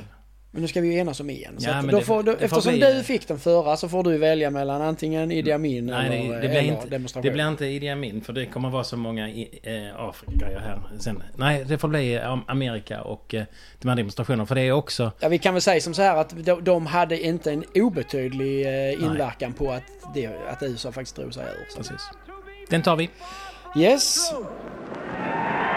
Men 0.52 0.62
nu 0.62 0.68
ska 0.68 0.80
vi 0.80 0.92
ju 0.92 0.98
enas 0.98 1.20
om 1.20 1.30
en. 1.30 1.56
Ja, 1.58 1.82
då 1.82 1.98
det- 1.98 2.04
får, 2.04 2.22
då, 2.22 2.32
eftersom 2.40 2.72
bli- 2.72 2.92
du 2.92 3.02
fick 3.02 3.28
den 3.28 3.38
förra 3.38 3.76
så 3.76 3.88
får 3.88 4.04
du 4.04 4.18
välja 4.18 4.50
mellan 4.50 4.82
antingen 4.82 5.32
Idi 5.32 5.52
Amin 5.52 5.86
Nej, 5.86 6.26
eller, 6.26 6.34
det, 6.34 6.40
det, 6.42 6.48
blir 6.48 6.60
inte, 6.60 6.86
demonstration. 6.88 7.22
det 7.26 7.30
blir 7.30 7.48
inte 7.48 7.66
Idi 7.66 7.88
Amin 7.88 8.20
för 8.20 8.32
det 8.32 8.46
kommer 8.46 8.70
vara 8.70 8.84
så 8.84 8.96
många 8.96 9.28
i, 9.28 9.60
eh, 9.62 10.00
Afrika 10.00 10.46
här 10.46 10.80
sen. 10.98 11.22
Nej, 11.36 11.64
det 11.64 11.78
får 11.78 11.88
bli 11.88 12.14
eh, 12.14 12.38
Amerika 12.46 13.02
och 13.02 13.34
eh, 13.34 13.44
de 13.80 13.88
här 13.88 13.96
demonstrationerna. 13.96 14.46
För 14.46 14.54
det 14.54 14.60
är 14.62 14.72
också... 14.72 15.12
Ja, 15.20 15.28
vi 15.28 15.38
kan 15.38 15.54
väl 15.54 15.62
säga 15.62 15.80
som 15.80 15.94
så 15.94 16.02
här 16.02 16.16
att 16.16 16.44
de, 16.44 16.64
de 16.64 16.86
hade 16.86 17.20
inte 17.26 17.52
en 17.52 17.64
obetydlig 17.74 18.66
eh, 18.66 18.92
inverkan 19.04 19.52
på 19.52 19.70
att, 19.72 19.82
det, 20.14 20.26
att 20.26 20.62
USA 20.62 20.92
faktiskt 20.92 21.16
drog 21.16 21.34
sig 21.34 21.44
ur. 21.44 21.76
Precis. 21.76 22.10
Den 22.70 22.82
tar 22.82 22.96
vi. 22.96 23.10
Yes. 23.76 24.32
We 24.32 25.69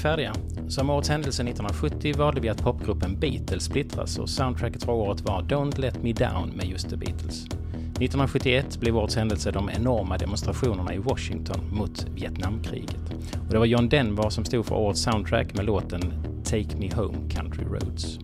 färdiga. 0.00 0.32
Som 0.68 0.90
årets 0.90 1.08
händelse 1.08 1.42
1970 1.42 2.18
valde 2.18 2.40
vi 2.40 2.48
att 2.48 2.62
popgruppen 2.62 3.18
Beatles 3.20 3.64
splittras 3.64 4.18
och 4.18 4.28
soundtracket 4.28 4.84
för 4.84 4.92
året 4.92 5.20
var 5.20 5.42
Don't 5.42 5.80
Let 5.80 6.02
Me 6.02 6.12
Down 6.12 6.50
med 6.56 6.66
just 6.66 6.90
The 6.90 6.96
Beatles. 6.96 7.44
1971 7.44 8.80
blev 8.80 8.96
årets 8.96 9.16
händelse 9.16 9.50
de 9.50 9.70
enorma 9.70 10.18
demonstrationerna 10.18 10.94
i 10.94 10.98
Washington 10.98 11.60
mot 11.72 12.06
Vietnamkriget. 12.14 13.12
Och 13.46 13.52
det 13.52 13.58
var 13.58 13.66
John 13.66 13.88
Denver 13.88 14.30
som 14.30 14.44
stod 14.44 14.66
för 14.66 14.74
årets 14.74 15.02
soundtrack 15.02 15.54
med 15.54 15.64
låten 15.64 16.00
Take 16.44 16.76
Me 16.76 16.94
Home 16.94 17.30
Country 17.30 17.64
Roads. 17.64 18.18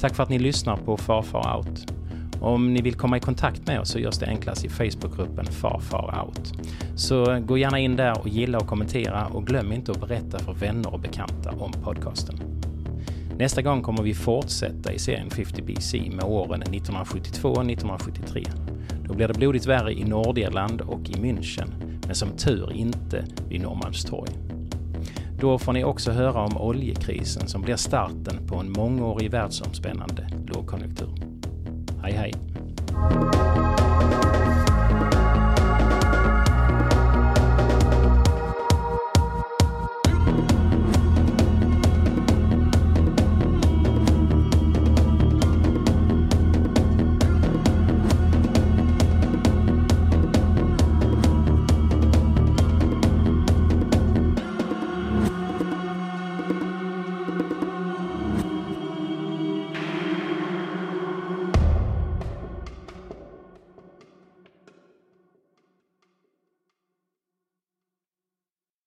Tack 0.00 0.14
för 0.14 0.22
att 0.22 0.28
ni 0.28 0.38
lyssnar 0.38 0.76
på 0.76 0.96
Far 0.96 1.22
Far 1.22 1.56
Out. 1.56 1.93
Om 2.44 2.74
ni 2.74 2.82
vill 2.82 2.94
komma 2.94 3.16
i 3.16 3.20
kontakt 3.20 3.66
med 3.66 3.80
oss 3.80 3.88
så 3.88 3.98
görs 3.98 4.18
det 4.18 4.26
enklast 4.26 4.64
i 4.64 4.68
Facebookgruppen 4.68 5.46
Far 5.46 5.80
Far 5.80 6.24
Out. 6.26 6.52
Så 6.96 7.40
gå 7.40 7.58
gärna 7.58 7.78
in 7.78 7.96
där 7.96 8.20
och 8.20 8.28
gilla 8.28 8.58
och 8.58 8.66
kommentera 8.66 9.26
och 9.26 9.46
glöm 9.46 9.72
inte 9.72 9.92
att 9.92 10.00
berätta 10.00 10.38
för 10.38 10.52
vänner 10.52 10.94
och 10.94 11.00
bekanta 11.00 11.50
om 11.50 11.72
podcasten. 11.72 12.36
Nästa 13.38 13.62
gång 13.62 13.82
kommer 13.82 14.02
vi 14.02 14.14
fortsätta 14.14 14.92
i 14.92 14.98
serien 14.98 15.30
50 15.30 15.62
BC 15.62 16.10
med 16.10 16.24
åren 16.24 16.62
1972 16.62 17.48
och 17.48 17.70
1973. 17.70 18.44
Då 19.08 19.14
blir 19.14 19.28
det 19.28 19.34
blodigt 19.34 19.66
värre 19.66 19.92
i 19.92 20.04
Nordirland 20.04 20.80
och 20.80 21.10
i 21.10 21.12
München, 21.12 21.68
men 22.06 22.14
som 22.14 22.28
tur 22.36 22.72
inte 22.72 23.24
vid 23.48 23.60
Norrmalmstorg. 23.60 24.30
Då 25.40 25.58
får 25.58 25.72
ni 25.72 25.84
också 25.84 26.12
höra 26.12 26.44
om 26.44 26.56
oljekrisen 26.56 27.48
som 27.48 27.62
blir 27.62 27.76
starten 27.76 28.46
på 28.46 28.56
en 28.56 28.72
mångårig 28.72 29.30
världsomspännande 29.30 30.28
lågkonjunktur. 30.46 31.23
Hej 32.04 32.12
hej. 32.12 33.73